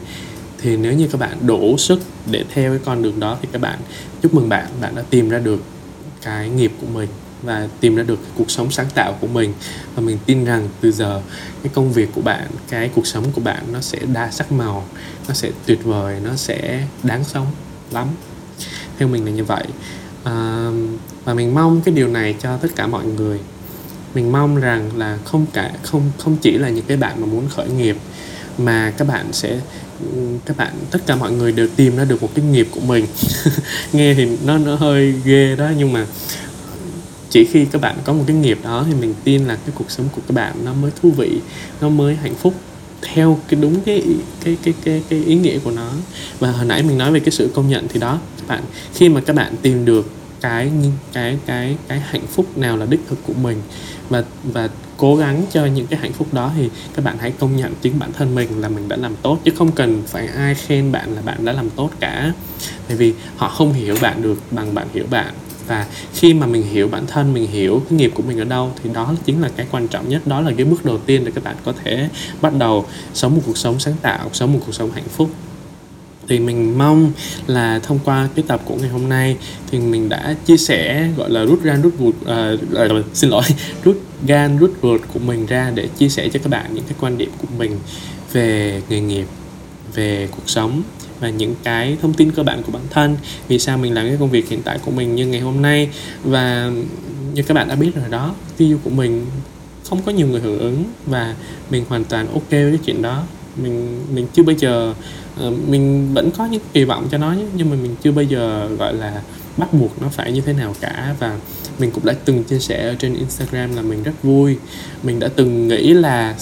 [0.57, 2.01] Thì nếu như các bạn đủ sức
[2.32, 3.80] để theo cái con đường đó thì các bạn
[4.21, 5.63] chúc mừng bạn bạn đã tìm ra được
[6.21, 7.09] cái nghiệp của mình
[7.43, 9.53] và tìm ra được cái cuộc sống sáng tạo của mình.
[9.95, 11.21] Và mình tin rằng từ giờ
[11.63, 14.86] cái công việc của bạn cái cuộc sống của bạn nó sẽ đa sắc màu
[15.27, 17.47] nó sẽ tuyệt vời nó sẽ đáng sống
[17.91, 18.07] lắm.
[18.97, 19.65] Theo mình là như vậy.
[20.23, 20.69] À,
[21.25, 23.39] và mình mong cái điều này cho tất cả mọi người
[24.14, 27.49] mình mong rằng là không cả, không không chỉ là những cái bạn mà muốn
[27.49, 27.97] khởi nghiệp,
[28.57, 29.60] mà các bạn sẽ,
[30.45, 33.05] các bạn, tất cả mọi người đều tìm ra được một cái nghiệp của mình.
[33.93, 36.05] Nghe thì nó nó hơi ghê đó, nhưng mà
[37.30, 39.91] chỉ khi các bạn có một cái nghiệp đó thì mình tin là cái cuộc
[39.91, 41.39] sống của các bạn nó mới thú vị,
[41.82, 42.53] nó mới hạnh phúc
[43.01, 44.03] theo cái đúng cái
[44.43, 45.91] cái cái cái cái ý nghĩa của nó.
[46.39, 49.10] Và hồi nãy mình nói về cái sự công nhận thì đó, các bạn, khi
[49.10, 50.71] mà các bạn tìm được cái
[51.13, 53.61] cái cái cái hạnh phúc nào là đích thực của mình.
[54.09, 57.55] Và và cố gắng cho những cái hạnh phúc đó thì các bạn hãy công
[57.55, 60.55] nhận chính bản thân mình là mình đã làm tốt, chứ không cần phải ai
[60.55, 62.33] khen bạn là bạn đã làm tốt cả.
[62.87, 65.33] Bởi vì họ không hiểu bạn được bằng bạn hiểu bạn.
[65.67, 68.71] Và khi mà mình hiểu bản thân, mình hiểu cái nghiệp của mình ở đâu
[68.83, 71.31] thì đó chính là cái quan trọng nhất, đó là cái bước đầu tiên để
[71.35, 72.09] các bạn có thể
[72.41, 75.29] bắt đầu sống một cuộc sống sáng tạo, sống một cuộc sống hạnh phúc
[76.30, 77.11] thì mình mong
[77.47, 79.38] là thông qua cái tập của ngày hôm nay
[79.71, 83.43] thì mình đã chia sẻ gọi là rút gan rút ruột uh, uh, xin lỗi
[83.84, 86.95] rút gan rút ruột của mình ra để chia sẻ cho các bạn những cái
[86.99, 87.80] quan điểm của mình
[88.34, 89.25] về nghề nghiệp
[89.93, 90.84] về cuộc sống
[91.19, 93.17] và những cái thông tin cơ bản của bản thân
[93.47, 95.89] vì sao mình làm cái công việc hiện tại của mình như ngày hôm nay.
[96.23, 96.71] Và
[97.34, 99.25] như các bạn đã biết rồi đó video của mình
[99.89, 101.36] không có nhiều người hưởng ứng và
[101.69, 103.23] mình hoàn toàn ok với cái chuyện đó.
[103.55, 104.93] Mình mình chưa bao giờ
[105.39, 108.23] Ờ, mình vẫn có những kỳ vọng cho nó nhé, nhưng mà mình chưa bao
[108.23, 109.21] giờ, gọi là,
[109.57, 111.15] bắt buộc nó phải như thế nào cả.
[111.19, 111.37] Và
[111.79, 114.57] mình cũng đã từng chia sẻ ở trên Instagram là mình rất vui.
[115.03, 116.35] Mình đã từng nghĩ là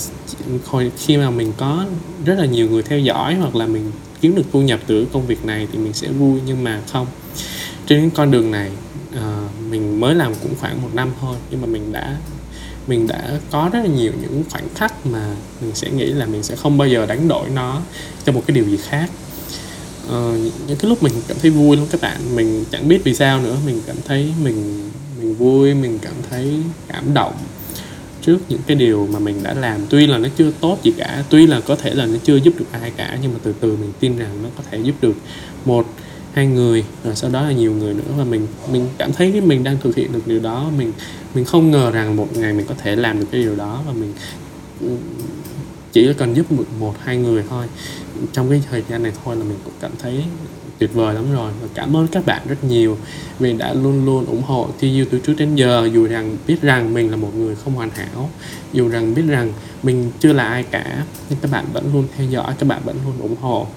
[0.65, 1.85] hồi khi mà mình có
[2.25, 3.91] rất là nhiều người theo dõi hoặc là mình
[4.21, 7.07] kiếm được thu nhập từ công việc này thì mình sẽ vui, nhưng mà không.
[7.87, 8.71] Trên con đường này
[9.17, 12.17] uh, mình mới làm cũng khoảng một năm thôi nhưng mà mình đã
[12.87, 16.43] mình đã có rất là nhiều những khoảnh khắc mà mình sẽ nghĩ là mình
[16.43, 17.81] sẽ không bao giờ đánh đổi nó
[18.25, 19.09] cho một cái điều gì khác.
[20.07, 20.13] Uh,
[20.67, 22.35] những cái lúc mình cảm thấy vui lắm các bạn.
[22.35, 23.57] Mình chẳng biết vì sao nữa.
[23.65, 24.89] Mình cảm thấy mình
[25.19, 27.33] mình vui mình cảm thấy cảm động
[28.21, 29.81] trước những cái điều mà mình đã làm.
[29.89, 32.53] Tuy là nó chưa tốt gì cả tuy là có thể là nó chưa giúp
[32.59, 35.15] được ai cả nhưng mà từ từ mình tin rằng nó có thể giúp được
[35.65, 35.85] một
[36.37, 39.41] hai người rồi sau đó là nhiều người nữa và mình mình cảm thấy cái
[39.41, 40.71] mình đang thực hiện được điều đó.
[40.77, 40.91] Mình
[41.33, 43.93] mình không ngờ rằng một ngày mình có thể làm được cái điều đó và
[43.93, 44.13] mình
[45.91, 47.65] chỉ cần giúp một, một hai người thôi.
[48.33, 50.23] Trong cái thời gian này thôi là mình cũng cảm thấy
[50.77, 52.97] tuyệt vời lắm rồi và cảm ơn các bạn rất nhiều
[53.39, 55.89] vì đã luôn luôn ủng hộ TU từ trước đến giờ.
[55.93, 58.29] Dù rằng biết rằng mình là một người không hoàn hảo
[58.73, 62.27] dù rằng biết rằng mình chưa là ai cả nhưng các bạn vẫn luôn theo
[62.27, 63.67] dõi các bạn vẫn luôn ủng hộ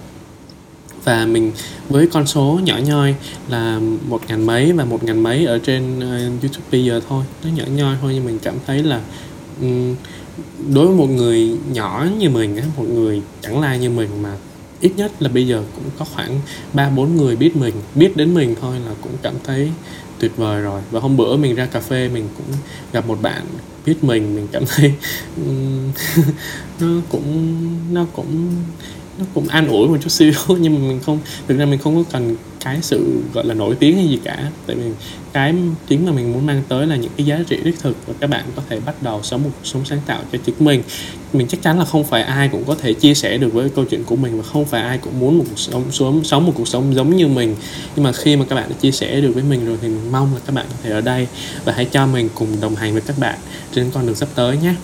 [1.04, 1.52] và mình
[1.88, 3.14] với con số nhỏ nhoi
[3.48, 7.24] là một ngàn mấy và một ngàn mấy ở trên uh, YouTube bây giờ thôi.
[7.44, 9.00] Nó nhỏ nhoi thôi nhưng mình cảm thấy là
[9.60, 9.94] um,
[10.74, 14.36] đối với một người nhỏ như mình một người chẳng là như mình mà
[14.80, 16.40] ít nhất là bây giờ cũng có khoảng
[16.72, 19.70] ba bốn người biết mình biết đến mình thôi là cũng cảm thấy
[20.18, 20.80] tuyệt vời rồi.
[20.90, 22.56] Và hôm bữa mình ra cà phê mình cũng
[22.92, 23.46] gặp một bạn
[23.86, 24.92] biết mình mình cảm thấy
[26.80, 27.58] nó cũng
[27.92, 28.54] nó cũng
[29.20, 31.18] nó cũng an ủi một chút xíu, nhưng mà mình không,
[31.48, 34.50] thực ra mình không có cần cái sự, gọi là, nổi tiếng hay gì cả.
[34.66, 34.90] Tại vì
[35.32, 35.54] cái
[35.88, 38.30] chính mà mình muốn mang tới là những cái giá trị đích thực và các
[38.30, 40.82] bạn có thể bắt đầu sống một cuộc sống sáng tạo cho chính mình.
[41.32, 43.84] Mình chắc chắn là không phải ai cũng có thể chia sẻ được với câu
[43.84, 46.52] chuyện của mình và không phải ai cũng muốn một cuộc sống sống sống một
[46.56, 47.56] cuộc sống giống như mình.
[47.96, 50.12] Nhưng mà khi mà các bạn đã chia sẻ được với mình rồi thì mình
[50.12, 51.26] mong là các bạn có thể ở đây
[51.64, 53.38] và hãy cho mình cùng đồng hành với các bạn
[53.74, 54.74] trên con đường sắp tới nhé.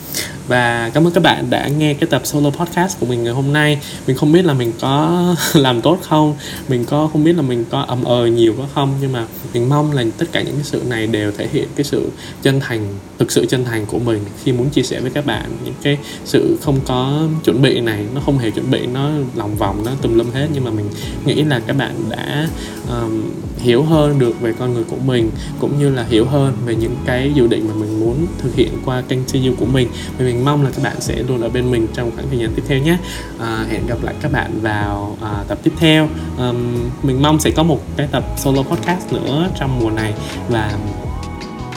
[0.48, 3.52] Và cảm ơn các bạn đã nghe cái tập solo podcast của mình ngày hôm
[3.52, 3.78] nay.
[4.06, 5.24] Mình không biết là mình có
[5.54, 6.36] làm tốt không?
[6.68, 9.68] Mình có không biết là mình có âm ơi nhiều có không nhưng mà mình
[9.68, 12.10] mong là tất cả những cái sự này đều thể hiện cái sự
[12.42, 12.86] chân thành
[13.18, 15.50] thực sự chân thành của mình khi muốn chia sẻ với các bạn.
[15.64, 19.54] Những cái sự không có chuẩn bị này nó không hề chuẩn bị nó lòng
[19.56, 20.48] vòng nó tùm lum hết.
[20.54, 20.86] Nhưng mà mình
[21.24, 22.48] nghĩ là các bạn đã
[22.88, 23.22] um,
[23.58, 26.96] hiểu hơn được về con người của mình cũng như là hiểu hơn về những
[27.06, 29.88] cái dự định mà mình muốn thực hiện qua kênh CU của mình.
[30.18, 32.50] Và mình mong là các bạn sẽ luôn ở bên mình trong khoảng thời gian
[32.54, 32.98] tiếp theo nhé.
[33.38, 36.08] À, hẹn gặp lại các bạn vào à, tập tiếp theo.
[36.38, 36.56] Um,
[37.02, 40.14] mình mong sẽ có một cái tập solo podcast nữa trong mùa này
[40.48, 40.72] và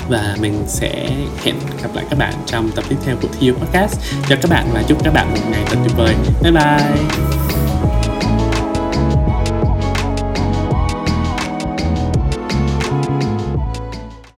[0.09, 1.09] và mình sẽ
[1.43, 3.99] hẹn gặp lại các bạn trong tập tiếp theo của Theo Podcast.
[4.29, 6.15] cho các bạn và chúc các bạn một ngày thật tuyệt vời.
[6.41, 7.38] Bye bye.